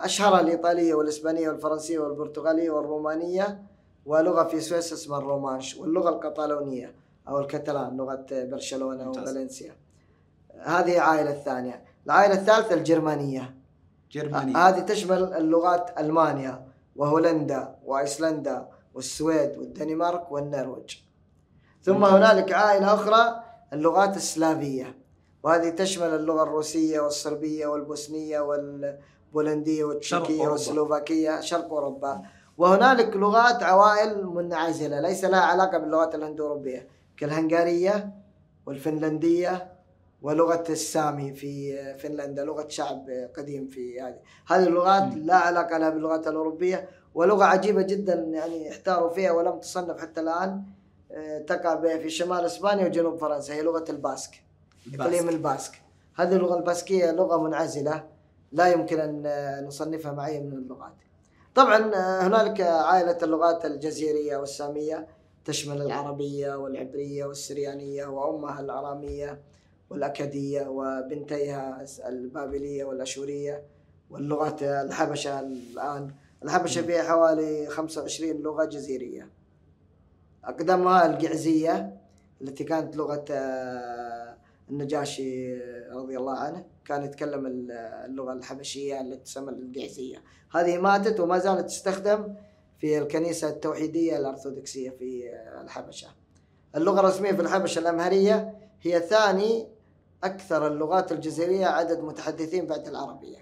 [0.01, 3.61] أشهرها الإيطالية والإسبانية والفرنسية والبرتغالية والرومانية
[4.05, 6.95] ولغة في سويسرا اسمها الرومانش واللغة القطالونية.
[7.27, 9.09] أو الكتالان لغة برشلونة.
[9.09, 9.75] وفالنسيا
[10.59, 13.55] هذه العائله الثانية العائلة الثالثة الجرمانية.
[14.11, 20.97] جرماني هذه تشمل اللغات ألمانيا وهولندا وأيسلندا والسويد والدنمارك والنرويج.
[21.83, 23.43] ثم هنالك عائلة أخرى
[23.73, 24.97] اللغات السلافية.
[25.43, 30.47] وهذه تشمل اللغة الروسية والصربية والبوسنية والبولندية والتشيكية.
[30.47, 32.21] والسلوفاكية شرق أوروبا.
[32.57, 36.87] وهنالك لغات عوائل منعزلة ليس لها علاقة باللغات الهند-اوروبيه
[37.19, 38.13] كالهنغارية
[38.65, 39.73] والفنلندية
[40.21, 44.19] ولغة السامي في فنلندا لغة شعب قديم في هذه.
[44.47, 45.15] هذه اللغات.
[45.15, 50.63] لا علاقة لها باللغات الأوروبية ولغة عجيبة جدا يعني احتاروا فيها ولم تصنف حتى الآن
[51.11, 54.43] آه، تقع في شمال إسبانيا وجنوب فرنسا هي لغة الباسك.
[54.93, 55.81] إقليم الباسك.
[56.15, 58.03] هذه اللغة الباسكية لغة منعزلة
[58.51, 60.93] لا يمكن أن نصنفها مع اي من اللغات.
[61.55, 65.07] طبعا آه، هنالك عائلة اللغات الجزيرية والسامية.
[65.49, 69.41] تشمل العربية والعبرية والسريانية وأمها الأرامية
[69.89, 73.63] والاكديه وبنتيها البابلية والأشورية
[74.09, 76.11] واللغات الحبشة الآن.
[76.43, 79.29] الحبشة فيها حوالي 25 لغة جزيرية.
[80.45, 81.97] أقدمها القعزيه
[82.41, 84.37] التي كانت لغة آه،
[84.69, 85.55] النجاشي
[85.91, 86.65] رضي الله عنه.
[86.85, 87.71] كان يتكلم ال-
[88.05, 92.35] اللغة الحبشية التي تسمى القعزيه هذه ماتت وما زالت تستخدم
[92.79, 95.23] في الكنيسة التوحيدية الأرثوذكسية في
[95.63, 96.07] الحبشة.
[96.75, 99.67] اللغة الرسمية في الحبشة الأمهرية هي ثاني
[100.23, 103.37] أكثر اللغات الجزيريه عدد متحدثين بعد العربية.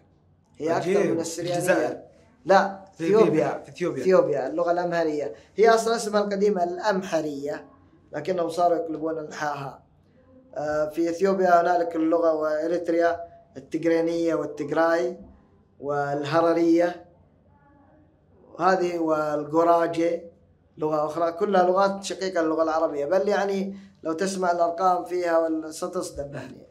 [0.58, 1.12] هي أكثر عجيب.
[1.12, 1.58] من السريانية.
[1.58, 1.98] الجزائر.
[2.46, 4.02] لا إثيوبيا في إثيوبيا.
[4.02, 5.34] إثيوبيا اللغة الأمهرية.
[5.56, 7.66] هي أصلا اسمها القديم الأمحرية
[8.12, 9.84] لكنهم صاروا يقلبون الحاها
[10.56, 13.24] آه، في إثيوبيا هنالك اللغة وإريتريا
[13.58, 15.18] التجرينيه والتجراي
[15.80, 17.07] والهررية.
[18.60, 20.22] هذه والقراجي
[20.78, 23.06] لغة أخرى كلها لغات شقيقة للغه العربية.
[23.06, 26.34] بل يعني لو تسمع الأرقام فيها ستصدم.
[26.34, 26.68] يعني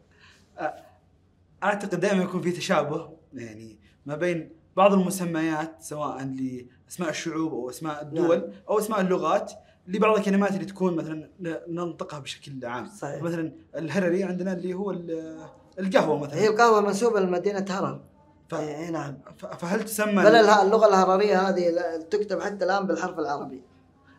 [1.63, 8.03] أعتقد دائما يكون في تشابه يعني ما بين بعض المسميات سواء لأسماء الشعوب أو أسماء
[8.03, 8.51] الدول نعم.
[8.69, 9.53] أو أسماء اللغات
[9.89, 11.31] لبعض الكلمات اللي تكون مثلا
[11.69, 12.87] ننطقها بشكل عام.
[12.89, 13.23] صحيح.
[13.23, 15.39] مثلا الهرري عندنا اللي هو ال-
[15.79, 16.35] القهوة مثلا.
[16.35, 18.01] هي القهوة منسوبه لمدينة هرر.
[18.49, 19.19] ف- اي نعم.
[19.39, 21.71] ف- فهل تسمى بل اللغة الهرريه هذه
[22.11, 23.63] تكتب حتى الآن بالحرف العربي.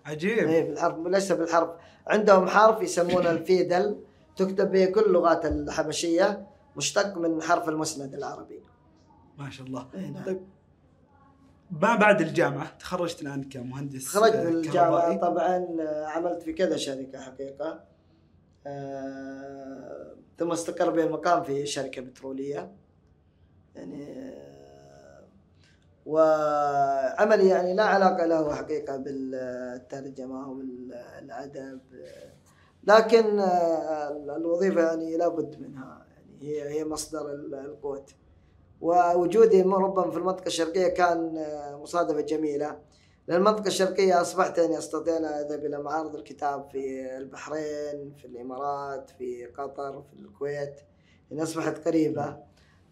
[0.06, 0.48] عجيب.
[0.48, 1.70] اي بالحرف ليس بالحرف.
[2.08, 4.00] عندهم حرف يسمونه الفيدل
[4.38, 8.64] تكتب به كل اللغات الحبشية مشتق من حرف المسند العربي.
[9.38, 9.88] ما شاء الله.
[9.96, 10.26] إي نعم.
[10.26, 10.42] طيب.
[11.72, 15.18] ما بعد الجامعة؟ تخرجت الآن كمهندس تخرجت آه، من الجامعة.
[15.18, 17.84] طبعا آه، عملت في كذا شركة حقيقة.
[18.68, 22.72] آه، ثم استقر بي المقام في شركة بترولية.
[23.78, 24.34] يعني
[26.06, 31.80] وعملي يعني لا علاقة له حقيقة بالترجمة وبالأدب.
[32.84, 38.12] لكن آه، الوظيفة يعني لابد منها يعني هي هي مصدر القوت.
[38.82, 41.46] ووجودي ربما في المنطقة الشرقية كان
[41.82, 42.80] مصادفة جميلة.
[43.28, 49.10] لأن المنطقة الشرقية أصبحت أني أستطيع أن أذهب إلى معارض الكتاب في البحرين في الإمارات
[49.10, 50.80] في قطر في الكويت.
[51.32, 52.47] يعني أصبحت قريبة.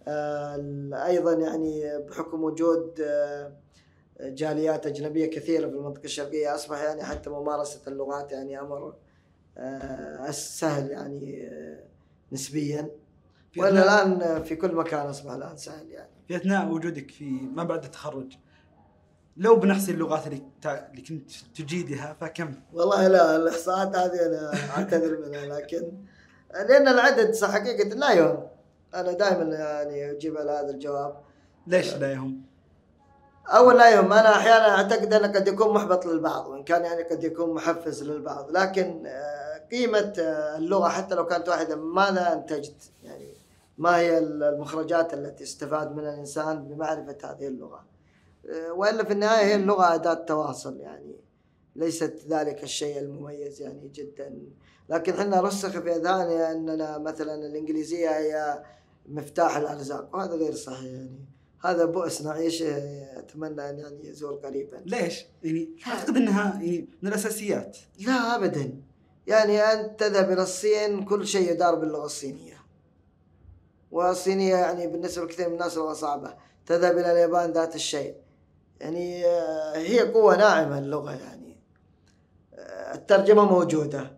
[0.07, 3.53] آه، أيضا يعني بحكم وجود آه،
[4.21, 8.93] جاليات أجنبية كثيرة في المنطقة الشرقية أصبح يعني حتى ممارسة اللغات يعني أمر
[9.57, 11.49] آه، سهل يعني
[12.31, 12.89] نسبيا.
[13.69, 16.09] أثناء- الآن في كل مكان أصبح الآن سهل يعني.
[16.27, 18.33] في أثناء وجودك في ما بعد التخرج
[19.37, 25.45] لو بنحصي اللغات اللي اللي كنت تجيدها فكم؟ والله لا الإحصاءات هذه أنا أعتذر منها
[25.45, 25.91] لكن
[26.53, 28.47] لأن العدد صح حقيقة لا يهم.
[28.95, 31.21] أنا دائما يعني أجيب على هذا الجواب.
[31.67, 32.41] ليش لا يهم؟
[33.47, 37.23] أول لا يهم أنا أحيانا أعتقد أنه قد يكون محبط للبعض وإن كان يعني قد
[37.23, 38.51] يكون محفز للبعض.
[38.51, 42.91] لكن آه، قيمة آه، اللغة حتى لو كانت واحدة ماذا أنتجت.
[43.03, 43.33] يعني
[43.77, 47.85] ما هي المخرجات التي استفاد منها الإنسان بمعرفة هذه اللغة.
[48.49, 51.15] آه، وإلا في النهاية هي اللغة أداة تواصل يعني
[51.75, 54.39] ليست ذلك الشيء المميز يعني جدا.
[54.89, 58.63] لكن إحنا رسخ في إذهاننا أننا مثلا الإنجليزية هي
[59.07, 61.25] مفتاح الأرزاق وهذا غير صحيح يعني.
[61.65, 62.77] هذا بؤس نعيشه
[63.19, 64.81] أتمنى أن يعني يزول قريبا.
[64.85, 67.77] ليش؟ يعني أعتقد إنها يعني من الأساسيات.
[67.99, 68.81] لا ابدا.
[69.27, 72.57] يعني انت تذهب إلى الصين كل شيء يدار باللغة الصينية.
[73.91, 76.33] والصينية يعني بالنسبة لكثير من الناس لغة صعبة.
[76.65, 78.15] تذهب إلى اليابان ذات الشيء.
[78.79, 81.57] يعني آه، هي قوة ناعمة اللغة يعني.
[82.53, 84.11] آه، الترجمة موجودة.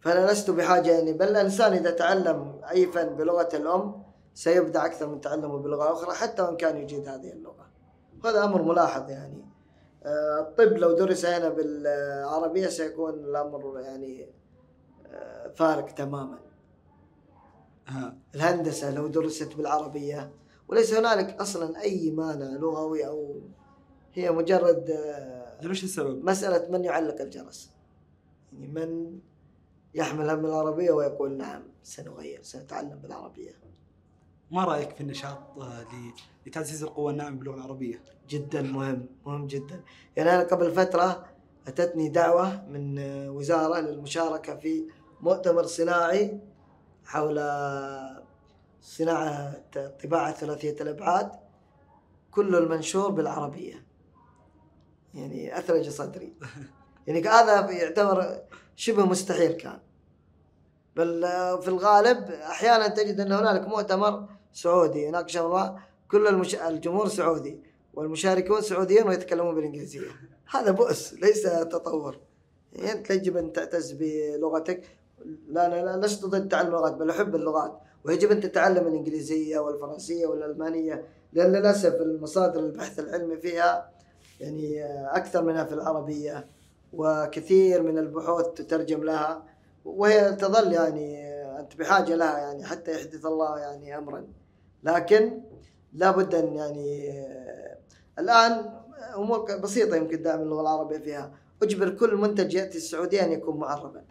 [0.00, 4.05] فأنا لست بحاجة يعني بل الإنسان إذا تعلم أي فن بلغة الأم
[4.36, 7.66] سيبدع أكثر من تعلمه بلغة أخرى حتى وإن كان يجيد هذه اللغة.
[8.24, 9.44] وهذا أمر ملاحظ يعني.
[10.04, 14.30] آه، الطب لو درس هنا بالعربية سيكون الأمر يعني
[15.06, 16.38] آه، فارق تماما.
[17.86, 18.16] ها.
[18.34, 20.32] الهندسة لو درست بالعربية
[20.68, 23.40] وليس هنالك أصلا أي مانع لغوي أو
[24.12, 27.70] هي مجرد آه، ليش السبب؟ مسألة من يعلق الجرس.
[28.52, 29.20] يعني من
[29.94, 33.65] يحمل هم العربية ويقول نعم سنغير سنتعلم بالعربية.
[34.50, 35.86] ما رأيك في النشاط آه،
[36.46, 39.82] لتعزيز القوه الناعمه باللغة العربية؟ جدا مهم مهم جدا.
[40.16, 41.26] يعني أنا قبل فترة
[41.66, 44.84] أتتني دعوة من آه، وزارة للمشاركة في
[45.20, 46.40] مؤتمر صناعي
[47.04, 47.36] حول
[48.80, 49.54] صناعة
[50.04, 51.30] طباعة ثلاثية الأبعاد
[52.30, 53.86] كل المنشور بالعربية.
[55.14, 56.32] يعني أثلج صدري.
[57.06, 58.40] يعني هذا يعتبر
[58.76, 59.80] شبه مستحيل كان.
[60.96, 65.02] بل آه، في الغالب أحيانا تجد أن هنالك مؤتمر سعودي.
[65.02, 65.80] يناقش أمر
[66.10, 66.54] كل المش...
[66.54, 67.60] الجمهور سعودي
[67.94, 70.08] والمشاركون سعوديون ويتكلمون بالإنجليزية.
[70.50, 72.18] هذا بؤس ليس تطور.
[72.72, 74.82] يعني أنت يجب أن تعتز بلغتك.
[75.48, 77.80] لا لا لا لست ضد تعلم اللغات بل أحب اللغات.
[78.04, 81.04] ويجب أن تتعلم الإنجليزية والفرنسية والألمانية.
[81.32, 83.90] لأن للأسف المصادر البحث العلمي فيها
[84.40, 84.84] يعني
[85.16, 86.46] أكثر منها في العربية
[86.92, 89.44] وكثير من البحوث تترجم لها.
[89.84, 94.26] وهي تظل يعني أنت بحاجة لها يعني حتى يحدث الله يعني أمرا.
[94.82, 95.40] لكن
[95.92, 97.76] لابد أن يعني آه،
[98.18, 98.70] الآن
[99.16, 101.32] أمور بسيطة يمكن دعم اللغة العربية فيها.
[101.62, 104.04] أجبر كل منتج يأتي السعودية أن يكون معربا.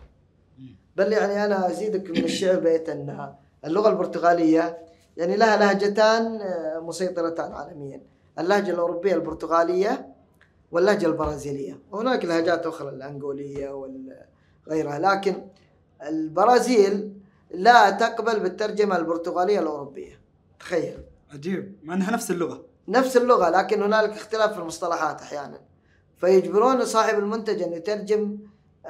[0.95, 3.33] بل يعني أنا أزيدك من الشعر بيت أن
[3.65, 4.77] اللغة البرتغالية
[5.17, 8.01] يعني لها لهجتان آه، مسيطرتان عالميا.
[8.39, 10.07] اللهجة الأوروبية البرتغالية
[10.71, 11.79] واللهجة البرازيلية.
[11.91, 13.69] وهناك لهجات أخرى الأنغولية
[14.67, 15.35] وغيرها لكن
[16.03, 17.13] البرازيل
[17.51, 20.24] لا تقبل بالترجمة البرتغالية الأوروبية.
[20.59, 21.03] تخيل.
[21.33, 21.75] عجيب.
[21.83, 22.65] مع انها نفس اللغة.
[22.87, 25.59] نفس اللغة لكن هنالك اختلاف في المصطلحات أحيانا.
[26.17, 28.37] فيجبرون صاحب المنتج أن يترجم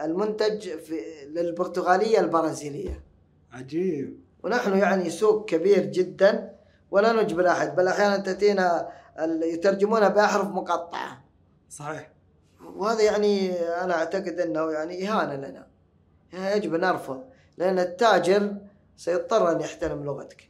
[0.04, 3.04] المنتج في للبرتغالية البرازيلية.
[3.52, 4.20] عجيب.
[4.44, 6.56] ونحن يعني سوق كبير جدا
[6.92, 8.90] ولا نجبر أحد بل أحيانا تأتينا
[9.20, 11.24] ال- يترجمونها بأحرف مقطعة.
[11.70, 12.12] صحيح.
[12.76, 15.68] وهذا يعني أنا أعتقد أنه يعني إهانة لنا.
[16.34, 17.24] يعني يجب أن نرفض
[17.58, 18.56] لأن التاجر
[18.98, 20.50] سيضطر أن يحترم لغتك.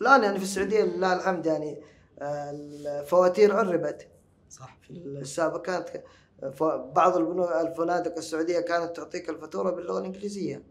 [0.00, 1.80] الآن يعني في السعودية لله الحمد يعني
[2.18, 4.08] آه، الفواتير عربت.
[4.50, 4.78] صح.
[4.82, 5.86] في السابق كانت
[6.94, 10.62] بعض الفنادق السعودية كانت تعطيك الفاتورة باللغة الإنجليزية.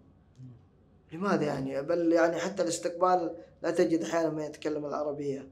[1.13, 5.49] لماذا يعني؟ بل يعني حتى الاستقبال لا تجد أحيانا من يتكلم العربية.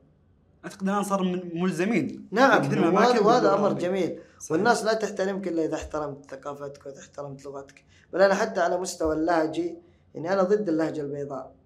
[0.65, 2.27] أعتقد الآن صار من ملزمين.
[2.31, 3.87] نعم وهذا وهذا العربية.
[3.87, 4.19] جميل.
[4.39, 4.51] صحيح.
[4.51, 7.85] والناس لا تحترمك الا إذا احترمت ثقافتك وإذا احترمت لغتك.
[8.13, 9.75] بل أنا حتى على مستوى اللهجي
[10.15, 11.56] يعني أنا ضد اللهجة البيضاء.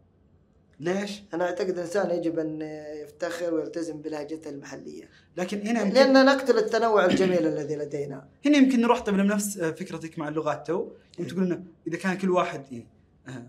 [0.82, 2.61] ليش؟ أنا أعتقد الإنسان يجب أن
[3.03, 5.09] يفتخر ويلتزم بلهجته المحلية.
[5.38, 8.27] لكن هنا يمكن لأن نقتل التنوع الجميل الذي لدينا.
[8.45, 10.88] هنا يمكن نروح طبعا نفس فكرتك مع اللغات تو
[11.19, 12.88] يوم تقول إنه إذا كان كل واحد يعني
[13.27, 13.47] آه،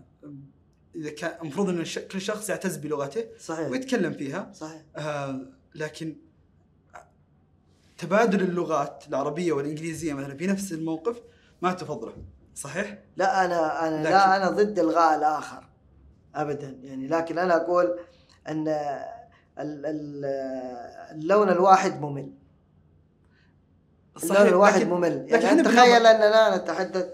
[0.95, 3.69] إذا كان المفروض إن كل شخص يعتز بلغته صحيح.
[3.69, 4.51] ويتكلم فيها.
[4.53, 4.81] صحيح.
[4.95, 5.39] آه،
[5.75, 6.15] لكن
[7.97, 11.21] تبادل اللغات العربية والإنجليزية مثلا في نفس الموقف
[11.61, 12.13] ما تفضله
[12.55, 15.63] صحيح؟ لا أنا أنا لكن- لا أنا ضد إلغاء الآخر.
[16.35, 16.79] ابدا.
[16.83, 17.99] يعني لكن أنا أقول
[18.47, 20.25] أن ال- ال-
[21.11, 22.31] اللون الواحد ممل.
[24.23, 25.25] اللون الواحد لكن- ممل.
[25.25, 27.05] لكن يعني تخيل اننا نتحدث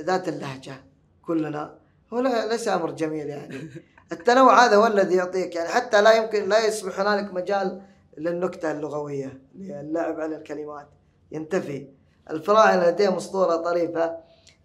[0.00, 0.74] ذات اللهجة
[1.22, 1.74] كلنا.
[2.12, 3.56] هو ليس أمر جميل يعني.
[4.12, 5.54] التنوع هذا هو الذي يعطيك.
[5.54, 7.82] يعني حتى لا يمكن لا يصبح هنالك مجال
[8.18, 10.88] للنكتة اللغوية اللعب على الكلمات.
[11.32, 11.88] ينتفي.
[12.30, 14.16] الفراعنة لديهم أسطورة طريفة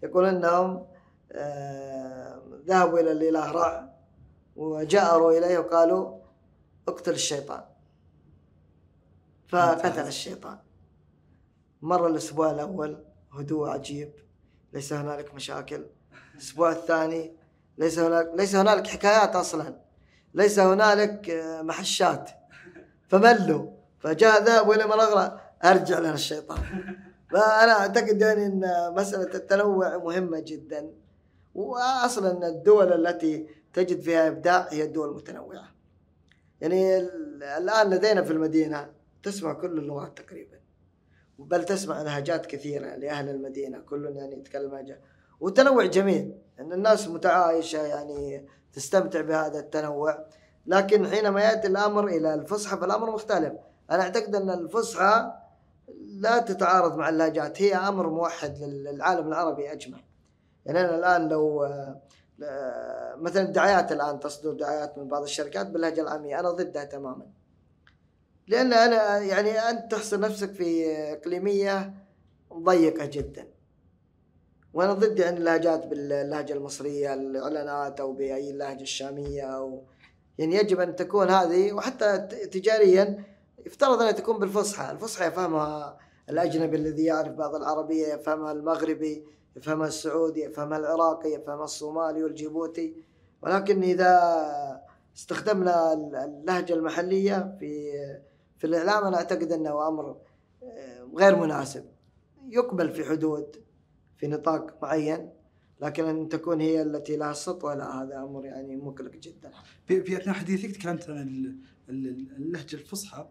[0.02, 0.86] يقول إنهم
[1.32, 3.89] آه، ذهبوا إلى الإله رع
[4.60, 6.18] وجأروا إليه وقالوا
[6.88, 7.64] اقتل الشيطان.
[9.48, 10.06] فقتل.
[10.06, 10.58] الشيطان.
[11.82, 14.12] مر الأسبوع الأول هدوء عجيب
[14.72, 15.86] ليس هنالك مشاكل.
[16.34, 17.36] الأسبوع الثاني
[17.78, 19.80] ليس هنالك ليس هنالك حكايات أصلا.
[20.34, 22.30] ليس هنالك آه، محشات.
[23.08, 23.70] فملوا.
[23.98, 26.58] فجاء ذهبوا إلى مرغرة أرجع لنا الشيطان.
[27.32, 28.62] فأنا أعتقد يعني إن
[28.96, 30.90] مسألة التنوع مهمة جدا.
[31.54, 35.68] واصلا الدول التي تجد فيها إبداع هي الدول المتنوعة.
[36.60, 38.90] يعني ال- الآن لدينا في المدينة
[39.22, 40.60] تسمع كل اللغات تقريبا
[41.38, 45.00] بل تسمع لهجات كثيرة لأهل المدينة كل يعني يتكلم لهجه
[45.40, 50.26] وتنوع جميل ان الناس متعايشة يعني تستمتع بهذا التنوع.
[50.66, 53.52] لكن حينما يأتي الأمر إلى الفصحى فالأمر مختلف.
[53.90, 55.32] أنا أعتقد أن الفصحى
[55.98, 59.98] لا تتعارض مع اللهجات هي أمر موحد للعالم العربي اجمع
[60.66, 61.68] يعني أنا الآن لو
[63.16, 66.40] مثلا الدعايات الآن تصدر دعايات من بعض الشركات باللهجة العامية.
[66.40, 67.26] أنا ضدها تماما.
[68.48, 71.94] لأن أنا يعني أنت تحصر نفسك في إقليمية
[72.52, 73.48] ضيقة جدا.
[74.74, 79.82] وأنا ضد يعني اللهجات باللهجة المصرية الاعلانات أو بأي لهجه الشامية أو
[80.38, 82.18] يعني يجب أن تكون هذه وحتى
[82.52, 83.24] تجاريا
[83.66, 89.24] يفترض أنها تكون بالفصحى، الفصحى يفهمها الأجنبي الذي يعرف بعض العربية يفهمها المغربي.
[89.56, 92.94] يفهمها السعودي يفهمها العراقي يفهمها الصومالي والجيبوتي
[93.42, 94.10] ولكن إذا
[95.16, 95.92] استخدمنا
[96.24, 97.92] اللهجة المحلية في
[98.58, 100.16] في الإعلام أنا أعتقد أنه أمر
[100.62, 101.84] آه، غير مناسب
[102.48, 103.56] يقبل في حدود
[104.16, 105.30] في نطاق معين
[105.80, 109.50] لكن أن تكون هي التي لها السطوه لا هذا أمر يعني مقلق جدا.
[109.86, 111.56] في, في أثناء حديثك تكلمت عن
[111.88, 113.28] اللهجة الفصحى.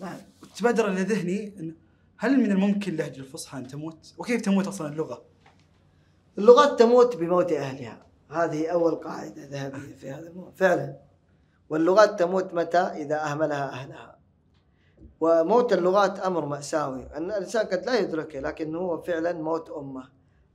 [0.00, 0.16] نعم.
[0.56, 1.74] تبادر إلى ذهني
[2.16, 5.24] هل من الممكن اللهجه الفصحى أن تموت؟ وكيف تموت أصلا اللغة؟
[6.38, 11.00] اللغات تموت بموت أهلها، هذه أول قاعدة ذهبية في هذا الموضوع، فعلا.
[11.68, 14.18] واللغات تموت متى؟ إذا أهملها أهلها.
[15.20, 20.08] وموت اللغات أمر مأساوي، أن الإنسان قد لا يدركه لكن هو فعلا موت أمة،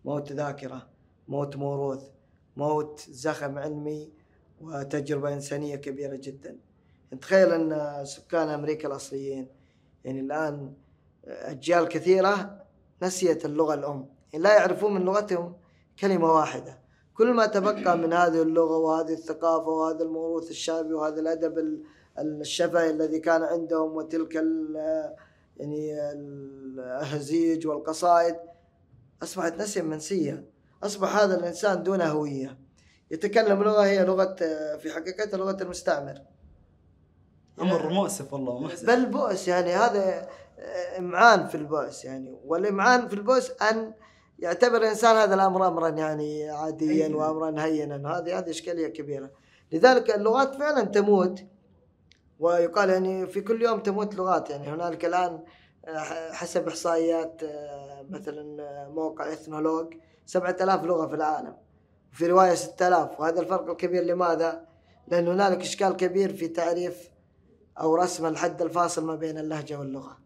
[0.06, 0.88] موت ذاكرة،
[1.28, 2.04] موت موروث،
[2.56, 4.14] موت زخم علمي
[4.62, 6.58] وتجربة إنسانية كبيرة جدا.
[7.22, 9.48] تخيل أن سكان أمريكا الأصليين
[10.06, 10.74] يعني الآن
[11.26, 12.64] أجيال كثيرة
[13.04, 15.56] نسيت اللغة الأم، يعني لا يعرفون من لغتهم
[16.00, 16.82] كلمة واحدة.
[17.14, 21.82] كل ما تبقى من هذه اللغة وهذه الثقافة وهذا الموروث الشعبي وهذا الأدب
[22.20, 24.36] الشفهي الذي كان عندهم وتلك
[25.58, 28.36] يعني الأهزيج والقصائد
[29.24, 30.46] أصبحت نسيا منسية
[30.84, 32.60] أصبح هذا الإنسان دون هوية.
[33.12, 34.36] يتكلم لغة هي لغة
[34.78, 36.22] في حقيقتها لغة المستعمر.
[37.62, 40.28] أمر مؤسف والله محزن بل بؤس يعني هذا
[40.98, 42.40] إمعان في البؤس يعني.
[42.46, 43.94] والإمعان في البؤس أن
[44.42, 49.30] يعتبر الإنسان هذا الأمر أمرا يعني عاديا وأمرا هينا هذه هذه إشكالية كبيرة.
[49.72, 51.44] لذلك اللغات فعلا تموت
[52.40, 54.50] ويقال يعني في كل يوم تموت لغات.
[54.50, 55.44] يعني هنالك الآن
[55.86, 59.34] آه، حسب إحصائيات آه، مثلا آه، موقع
[60.26, 61.58] سبعة آلاف لغة في العالم
[62.14, 63.20] وفي ستة آلاف.
[63.20, 64.66] وهذا الفرق الكبير لماذا؟
[65.08, 67.12] لأن هنالك إشكال كبير في تعريف
[67.80, 70.18] أو رسم الحد الفاصل ما بين اللهجة واللغة.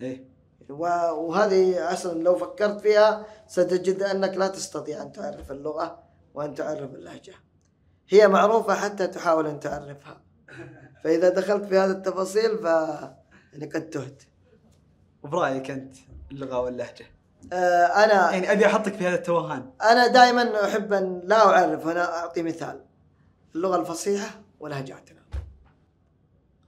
[0.00, 0.35] إيه.
[0.70, 6.02] وهذه أصلا لو فكرت فيها ستجد أنك لا تستطيع أن تعرف اللغة
[6.34, 7.34] وأن تعرف اللهجة.
[8.08, 10.22] هي معروفة حتى تحاول أن تعرفها.
[11.04, 12.64] فإذا دخلت في هذه التفاصيل ف
[13.52, 14.22] يعني قد تهت.
[15.22, 15.96] وبرأيك أنت
[16.30, 17.06] اللغة واللهجة؟
[17.52, 19.70] آه أنا يعني أبي أحطك في هذا التوهان.
[19.82, 21.88] أنا دائما أحب أن لا أعرف.
[21.88, 22.84] أنا أعطي مثال.
[23.54, 25.20] اللغة الفصيحة ولهجاتنا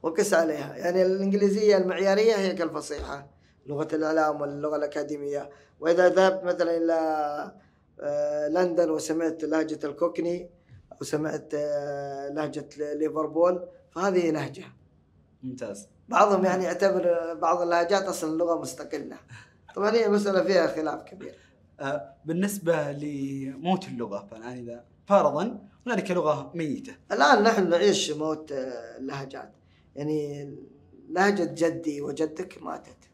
[0.03, 0.77] وقس عليها.
[0.77, 3.38] يعني الإنجليزية المعيارية هي كالفصيحة.
[3.69, 5.51] لغة الإعلام واللغة الأكاديمية.
[5.81, 6.95] وإذا ذهبت مثلا إلى
[8.01, 10.51] آه، لندن وسمعت لهجة الكوكني
[10.93, 14.65] أو سمعت آه، لهجة ليفربول فهذه لهجة
[15.43, 15.89] ممتاز.
[16.09, 19.17] بعضهم يعني يعتبر بعض اللهجات أصلا لغة مستقلة.
[19.75, 21.35] طبعا هي مسألة فيها خلاف كبير.
[21.81, 26.97] آه، بالنسبة لموت اللغة فالان إذا فرضا هنالك لغة ميتة.
[27.13, 28.53] الآن نحن نعيش موت
[28.99, 29.53] اللهجات.
[29.97, 30.51] يعني
[31.09, 33.08] لهجة جدي وجدك ماتت.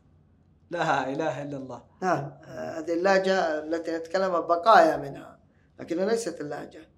[0.74, 1.82] لا إله إلا الله.
[2.02, 2.32] نعم.
[2.44, 5.38] آه، هذه اللهجة التي نتكلمها بقايا منها
[5.80, 6.88] لكنها ليست اللهجة.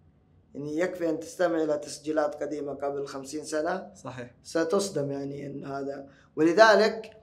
[0.54, 3.90] يعني يكفي أن تستمع إلى تسجيلات قديمة قبل خمسين سنة.
[3.94, 4.34] صحيح.
[4.42, 6.08] ستصدم يعني أن هذا.
[6.36, 7.16] ولذلك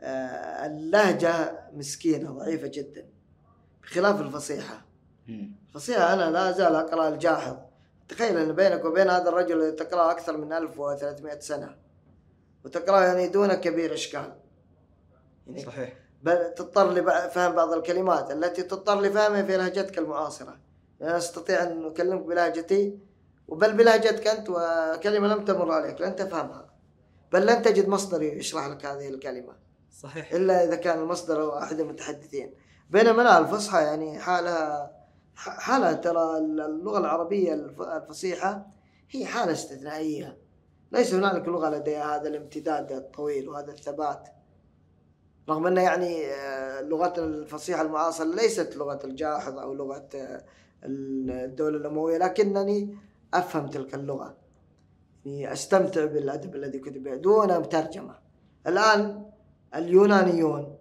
[0.00, 3.06] آه، اللهجة مسكينة ضعيفة جدا
[3.82, 4.86] بخلاف الفصيحة.
[5.28, 7.56] الفصيحة أنا لا أزال أقرأ الجاحظ.
[8.08, 11.76] تخيل أن بينك وبين هذا الرجل الذي تقرأ أكثر من 1300 سنة
[12.64, 14.32] وتقرأ يعني دون كبير إشكال.
[15.46, 15.92] يعني صحيح.
[16.22, 18.30] بل تضطر لفهم بعض الكلمات.
[18.30, 20.58] التي تضطر لفهمها في لهجتك المعاصرة.
[21.00, 22.98] لا أستطيع أن أكلمك بلهجتي
[23.48, 26.70] وبل بلهجتك أنت وكلمة لم تمر عليك لن تفهمها.
[27.32, 29.56] بل لن تجد مصدر يشرح لك هذه الكلمة.
[30.02, 30.32] صحيح.
[30.32, 32.54] إلا إذا كان المصدر هو أحد المتحدثين.
[32.90, 34.92] بينما لا الفصحى يعني حالها
[35.36, 38.66] حالها ترى اللغة العربية الفصيحة
[39.10, 40.38] هي حالة استثنائية.
[40.92, 44.28] ليس هنالك لغة لديها هذا الامتداد الطويل وهذا الثبات.
[45.48, 50.44] رغم أن يعني آه، لغة الفصيحة المعاصرة ليست لغة الجاحظ أو لغة آه،
[50.84, 52.96] الدولة الأموية لكنني
[53.34, 54.36] أفهم تلك اللغة.
[55.24, 58.18] يعني أستمتع بالأدب الذي كتب دون ترجمة
[58.66, 59.26] الآن
[59.74, 60.76] اليونانيون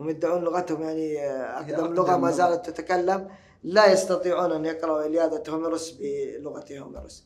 [0.00, 3.28] هم يدعون لغتهم يعني أقدم لغة ما زالت تتكلم.
[3.64, 7.24] لا يستطيعون أن يقرأوا إليادة هوميروس بلغة هوميروس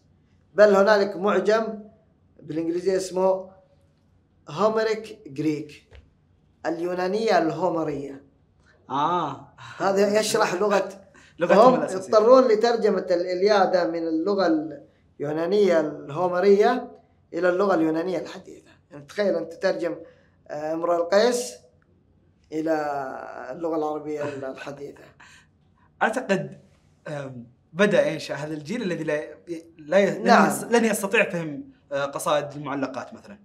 [0.54, 1.78] بل هنالك معجم
[2.42, 3.50] بالإنجليزية اسمه
[4.48, 5.85] هومريك جريك
[6.66, 8.22] اليونانية الهومرية.
[8.90, 9.48] آه.
[9.78, 10.88] هذا يشرح لغة
[11.38, 14.46] لغتهم هم الاساسيه يضطرون لترجمة الالياده من اللغة
[15.20, 16.90] اليونانية الهومرية
[17.34, 18.70] إلى اللغة اليونانية الحديثة.
[18.90, 19.96] يعني تخيل أنت تترجم
[20.48, 21.54] آه، امرؤ القيس
[22.52, 22.72] إلى
[23.52, 25.02] اللغة العربية الحديثة.
[26.02, 26.60] أعتقد
[27.72, 29.24] بدأ ينشا هذا الجيل الذي لا
[29.78, 30.52] لا نعم.
[30.70, 33.38] لن يستطيع فهم آه، قصائد المعلقات مثلا.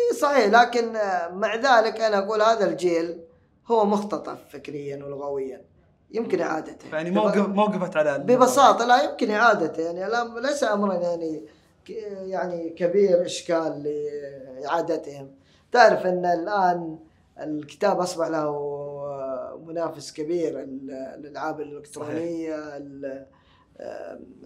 [0.00, 3.20] إي صحيح لكن آه، مع ذلك أنا أقول هذا الجيل
[3.66, 5.64] هو مختطف فكريا ولغويا.
[6.10, 6.86] يمكن إعادته.
[6.92, 9.82] يعني ما وقف- ما وقفت على ببساطة لا يمكن إعادته.
[9.82, 11.44] يعني ليس امرا يعني
[12.08, 13.82] يعني كبير إشكال
[14.62, 15.30] لإعادتهم.
[15.72, 16.98] تعرف إن الآن
[17.40, 18.72] الكتاب أصبح له
[19.66, 23.26] منافس كبير ال- الألعاب الإلكترونية ال-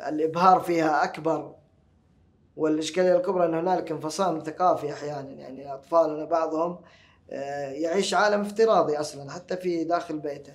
[0.08, 1.54] الإبهار فيها أكبر.
[2.56, 6.78] والإشكالية الكبرى إن هنالك انفصام ثقافي أحيانا يعني أطفالنا بعضهم
[7.30, 10.52] آه، يعيش عالم افتراضي أصلا حتى في داخل بيته.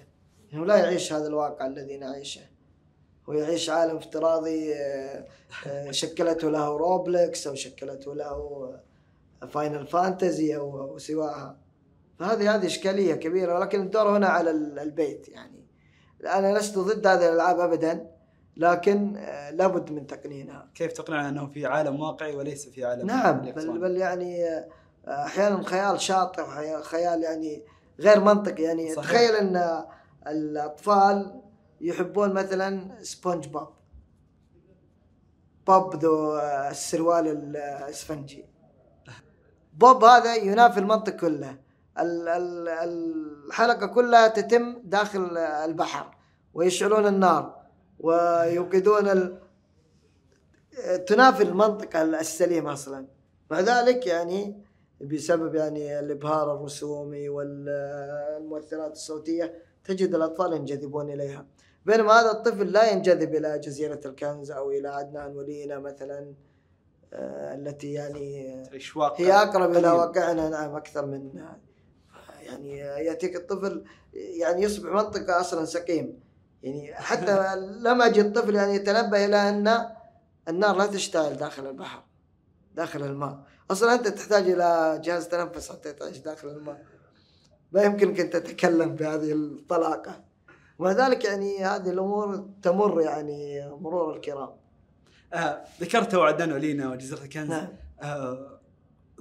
[0.53, 2.41] انه لا يعيش هذا الواقع الذي نعيشه.
[3.29, 5.27] هو يعيش عالم افتراضي آه،
[5.67, 8.69] آه، شكلته له Roblox أو شكلته له
[9.49, 11.57] Final Fantasy أو سواها.
[12.19, 15.65] فهذه هذه إشكالية كبيرة ولكن الدور هنا على ال- البيت يعني.
[16.25, 18.10] أنا لست ضد هذه الألعاب ابدا.
[18.57, 20.67] لكن آه، لابد من تقنينها.
[20.75, 24.67] كيف تقنعنا أنه في عالم واقعي وليس في عالم نعم بل؟ بل يعني آه،
[25.07, 25.99] أحيانا خيال
[26.39, 27.63] وخي- خيال يعني
[27.99, 28.63] غير منطقي.
[28.63, 29.05] يعني صحيح.
[29.11, 29.83] تخيل إن
[30.27, 31.41] الأطفال
[31.81, 33.67] يحبون مثلا سبونج بوب.
[35.67, 38.45] بوب ذو آه، السروال الإسفنجي.
[39.73, 41.57] بوب هذا ينافي المنطق كله.
[41.99, 42.67] ال- ال-
[43.47, 46.15] الحلقة كلها تتم داخل البحر
[46.53, 47.60] ويشعلون النار.
[48.01, 49.39] ويوقدون ال...
[51.07, 53.05] تنافي المنطق السليم أصلا
[53.51, 54.63] مع ذلك يعني
[55.01, 61.45] بسبب يعني الإبهار الرسومي والمؤثرات الصوتية تجد الأطفال ينجذبون إليها.
[61.85, 66.33] بينما هذا الطفل لا ينجذب إلى جزيرة الكنز أو إلى عدنان ولينا مثلا
[67.13, 68.55] آه، التي يعني
[69.17, 69.99] هي أقرب إلى قديم.
[69.99, 71.43] واقعنا نعم أكثر من
[72.41, 73.83] يعني يأتيك الطفل
[74.13, 76.19] يعني يصبح منطقة أصلا سقيم.
[76.63, 79.87] يعني حتى لما يجي الطفل يعني يتنبه إلى أن
[80.47, 82.03] النار لا تشتعل داخل البحر
[82.75, 83.43] داخل الماء.
[83.71, 86.85] أصلا أنت تحتاج إلى جهاز تنفس حتى تعيش داخل الماء.
[87.71, 90.23] لا يمكنك أن تتكلم بهذه الطلاقة.
[90.79, 94.49] ومع ذلك يعني هذه الأمور تمر يعني مرور الكرام.
[95.33, 97.49] آه ذكرت تو عدنان ولينا وجزيرة الكنز.
[97.49, 97.67] نعم.
[98.01, 98.59] آه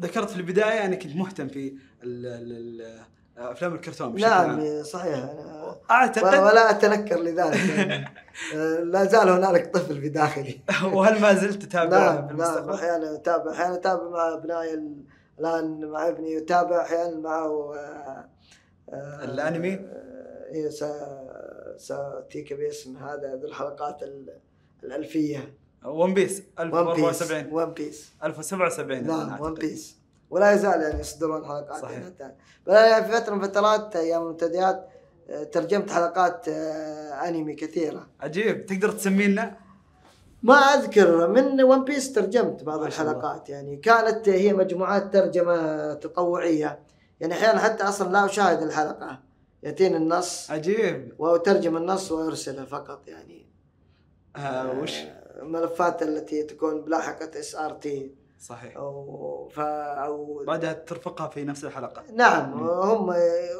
[0.01, 1.69] ذكرت في البداية أنك كنت مهتم في
[2.03, 3.01] ال- ال- ال-
[3.41, 5.15] أفلام الكرتون بشكل نعم صحيح.
[5.19, 7.57] أنا أعتقد ولا أتنكر لذلك.
[7.77, 8.05] يعني
[8.93, 10.61] لا زال هنالك طفل في داخلي.
[10.95, 15.05] وهل ما زلت تتابع في نعم نعم؟ أحيانا أتابع أحيانا أتابع مع أبنائي ال-
[15.41, 18.29] الآن مع ابني يتابع أحيانا معه آه،
[18.91, 24.37] آه، الأنمي؟ آه، سا- ساتيك باسم هذا ذو الحلقات ال-
[24.85, 25.55] الألفية.
[25.85, 29.41] One Piece One Piece 1074 One Piece 1077 نعم.
[29.41, 29.97] One Piece
[30.31, 32.05] ولا يزال يعني يصدرون حلقات صحيح.
[32.05, 32.33] حتى
[32.67, 34.89] بل أنا في فترة من فترات أيام المنتديات
[35.31, 38.07] آه، ترجمت حلقات آه، أنمي كثيرة.
[38.21, 38.67] عجيب.
[38.67, 39.57] تقدر تسمي لنا؟
[40.43, 42.83] ما أذكر من One Piece ترجمت بعض.
[42.83, 43.77] الحلقات يعني.
[43.77, 46.79] كانت هي مجموعات ترجمة تطوعية.
[47.21, 49.19] يعني أحيانا حتى أصلا لا أشاهد الحلقة.
[49.63, 50.51] يأتيني النص.
[50.51, 51.13] عجيب.
[51.19, 53.47] وأترجم النص وأرسله فقط يعني.
[54.37, 54.95] آه وش؟
[55.43, 58.15] الملفات التي تكون بلاحقة SRT.
[58.41, 58.77] صحيح.
[58.77, 62.03] أو ف أو بعدها ترفقها في نفس الحلقة.
[62.15, 62.69] نعم مم.
[62.69, 63.15] هم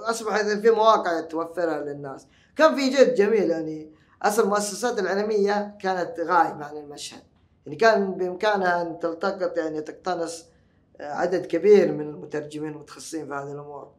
[0.05, 2.27] أصبح في مواقع توفرها للناس.
[2.57, 7.23] كان في جد جميل يعني أصل المؤسسات العلمية كانت غايبه عن المشهد.
[7.67, 10.47] يعني كان بإمكانها أن تلتقط يعني تقتنص
[11.01, 13.93] عدد كبير من المترجمين المتخصصين في هذه الأمور.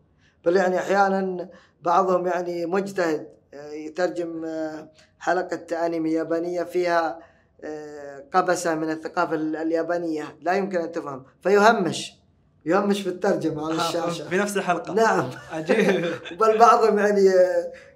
[0.45, 1.49] بل يعني أحيانا
[1.81, 4.45] بعضهم يعني مجتهد يترجم
[5.19, 7.19] حلقة أنمي يابانية فيها
[8.33, 10.37] قبسة من الثقافة اليابانية.
[10.41, 11.25] لا يمكن أن تفهم.
[11.43, 12.13] فيهمش.
[12.65, 14.29] يهمش في الترجمة على الشاشة.
[14.29, 14.93] في نفس الحلقة.
[14.93, 15.29] نعم.
[15.51, 16.05] عجيب.
[16.39, 17.31] بل بعضهم يعني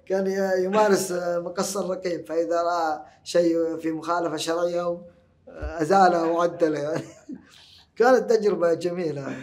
[0.06, 0.26] كان
[0.64, 2.26] يمارس مقص الرقيب.
[2.26, 4.98] فإذا رأى شيء في مخالفة شرعيه
[5.58, 7.02] ازاله وعدله يعني
[7.98, 9.36] كانت تجربة جميلة.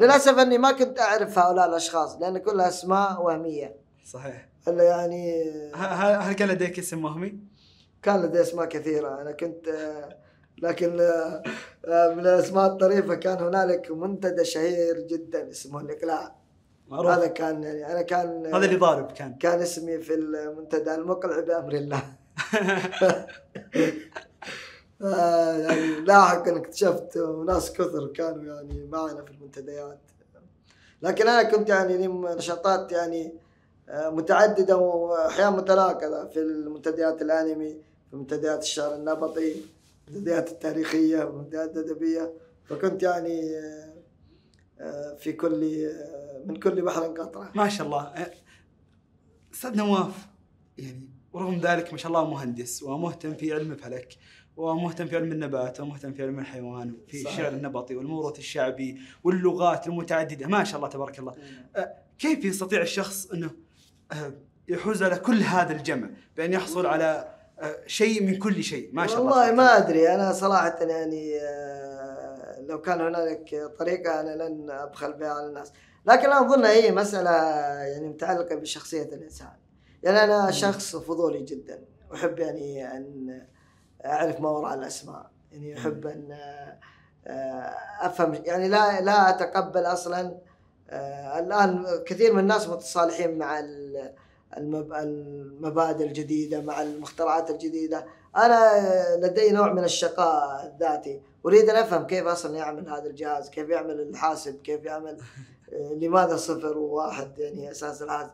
[0.00, 3.76] للأسف أني ما كنت أعرف هؤلاء الأشخاص لأن كلها أسماء وهمية.
[4.04, 4.48] صحيح.
[4.66, 7.38] يعني هل كان لديك اسم وهمي؟
[8.04, 9.20] كان لدي أسماء كثيرة.
[9.20, 9.68] أنا كنت
[10.62, 10.92] لكن
[11.86, 16.36] من الاسماء الطريفة كان هنالك منتدى شهير جدا اسمه الإقلاع.
[16.88, 17.10] معروف.
[17.10, 19.34] هذا كان يعني أنا كان هذا اللي ضارب كان.
[19.34, 22.02] كان اسمي في المنتدى المقلع بأمر الله.
[25.02, 29.98] آه، يعني لاحقا اكتشفت ناس كثر كانوا يعني معنا في المنتديات.
[31.02, 33.34] لكن أنا كنت يعني لي نشاطات يعني
[33.88, 37.93] آه، متعددة وأحيانا متناقضة في المنتديات الأنمي.
[38.14, 39.54] في منتديات الشعر النبطي
[40.08, 42.32] المنتديات التاريخية المنتديات الأدبية.
[42.64, 43.94] فكنت يعني آه،
[44.80, 47.52] آه، في كل آه، من كل بحر قطرة.
[47.54, 48.32] ما شاء الله.
[49.54, 50.26] أستاذ نواف
[50.78, 54.16] يعني ورغم ذلك ما شاء الله مهندس ومهتم في علم الفلك
[54.56, 57.38] ومهتم في علم النبات ومهتم في علم الحيوان وفي صحيح.
[57.38, 60.46] الشعر النبطي والموروث الشعبي واللغات المتعددة.
[60.46, 61.34] ما شاء الله تبارك الله.
[61.76, 63.28] أه، كيف يستطيع الشخص
[64.12, 64.34] أه،
[64.68, 67.33] يحوز على كل هذا الجمع؟ بأن يحصل على
[67.86, 72.80] شيء من كل شيء ما شاء الله والله ما أدري أنا صراحة يعني آه، لو
[72.80, 75.72] كان هنالك طريقة أنا لن أبخل بها على الناس.
[76.06, 77.30] لكن أنا أظن هي مسألة
[77.84, 79.48] يعني متعلقة بشخصية الإنسان.
[80.02, 81.84] يعني أنا شخص فضولي جدا.
[82.14, 83.42] أحب يعني أن
[84.04, 85.30] أعرف ما وراء الأسماء.
[85.52, 86.32] يعني أحب أن
[87.26, 90.38] آه، أفهم يعني لا لا أتقبل أصلا.
[90.90, 94.14] آه، الآن كثير من الناس متصالحين مع ال-
[94.56, 98.06] المبادئ الجديدة مع المخترعات الجديدة.
[98.36, 103.68] أنا لدي نوع من الشقاء الذاتي أريد أن أفهم كيف أصلا يعمل هذا الجهاز كيف
[103.68, 105.16] يعمل الحاسب كيف يعمل
[105.72, 108.30] آه، لماذا صفر وواحد يعني أساس الحاسب.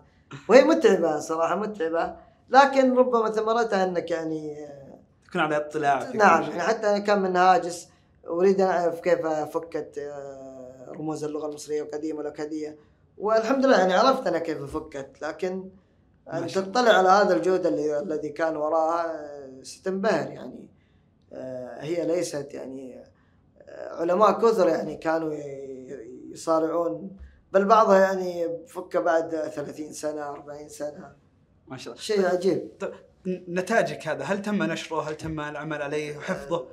[0.49, 2.17] وهي متعبة صراحة متعبة.
[2.51, 6.43] لكن ربما ثمرتها أنك يعني آه، تكون على اطلاع نعم.
[6.43, 7.89] يعني حتى أنا كان من هاجس
[8.29, 12.77] أريد أن أعرف كيف فكت آه، رموز اللغة المصرية القديمة والاكاديه
[13.19, 15.71] والحمد لله يعني عرفت أنا كيف فكت لكن
[16.33, 20.69] ان تطلع على هذا الجهد الذي كان وراها آه، ستنبهر يعني.
[21.33, 23.05] آه، هي ليست يعني
[23.69, 25.35] آه، علماء كثر يعني كانوا
[26.31, 27.17] يصارعون
[27.53, 31.13] بل بعضها يعني فك بعد 30 سنة 40 سنة.
[31.69, 32.05] ما شاء الله.
[32.05, 32.69] شيء عجيب.
[33.27, 36.67] نتاجك هذا هل تم نشره؟ هل تم العمل عليه؟ وحفظه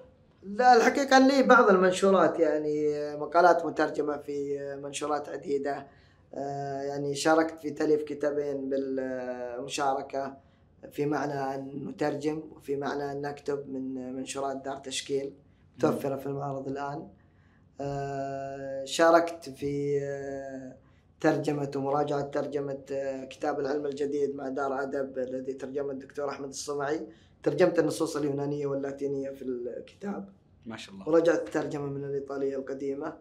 [0.43, 5.75] لا الحقيقة لي بعض المنشورات يعني مقالات مترجمة في منشورات عديدة.
[5.77, 5.85] آه،
[6.33, 10.37] يعني شاركت في تأليف كتابين بالمشاركة
[10.91, 15.33] في معنى أن نترجم وفي معنى أن نكتب من منشورات دار تشكيل
[15.77, 17.07] متوفرة في المعرض الآن.
[17.81, 20.75] آه، شاركت في آه،
[21.21, 27.07] ترجمة ومراجعة ترجمة آه، كتاب العلم الجديد مع دار أدب الذي ترجمه الدكتور أحمد الصمعي.
[27.43, 30.29] ترجمت النصوص اليونانية واللاتينية في الكتاب.
[30.65, 31.09] ما شاء الله.
[31.09, 33.17] ورجعت الترجمة من الإيطالية القديمة.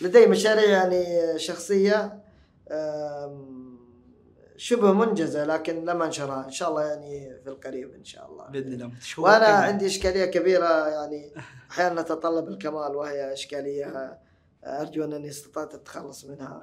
[0.00, 2.22] لدي مشاريع يعني شخصية
[4.56, 8.46] شبه منجزة لكن لم أنشرها إن شاء الله يعني في القريب إن شاء الله.
[8.46, 8.90] بإذن الله.
[9.18, 11.32] وأنا عندي إشكالية كبيرة يعني
[11.70, 14.18] أحيانا تتطلب الكمال وهي إشكالية
[14.64, 16.62] أرجو أنني استطعت التخلص منها.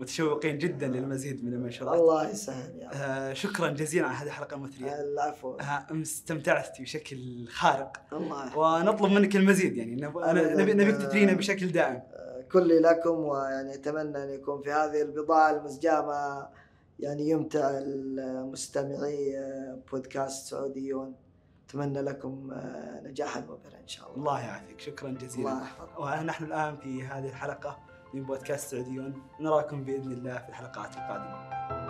[0.00, 2.90] متشوقين جدا للمزيد من المنشورات الله يسهل يا.
[2.92, 5.56] آه شكرا جزيلا على هذه الحلقة المثريه العفو.
[5.56, 7.92] آه استمتعت بشكل خارق.
[8.12, 8.58] الله.
[8.58, 9.96] ونطلب منك المزيد يعني
[10.74, 12.02] نبيك تثرينا بشكل دائم.
[12.52, 16.48] كلي لكم ويعني أتمنى أن يكون في هذه البضاعة المزجامه
[17.00, 19.36] يعني يمتع المستمعي
[19.92, 21.14] بودكاست سعوديون.
[21.68, 22.50] أتمنى لكم
[23.02, 24.18] نجاحا وبرا إن شاء الله.
[24.18, 24.80] الله يعافيك.
[24.80, 25.50] شكرا جزيلا.
[25.50, 26.00] الله يحفظك.
[26.00, 27.78] ونحن الآن في هذه الحلقة
[28.14, 29.22] من بودكاست سعوديون.
[29.40, 31.81] نراكم بإذن الله في الحلقات القادمة.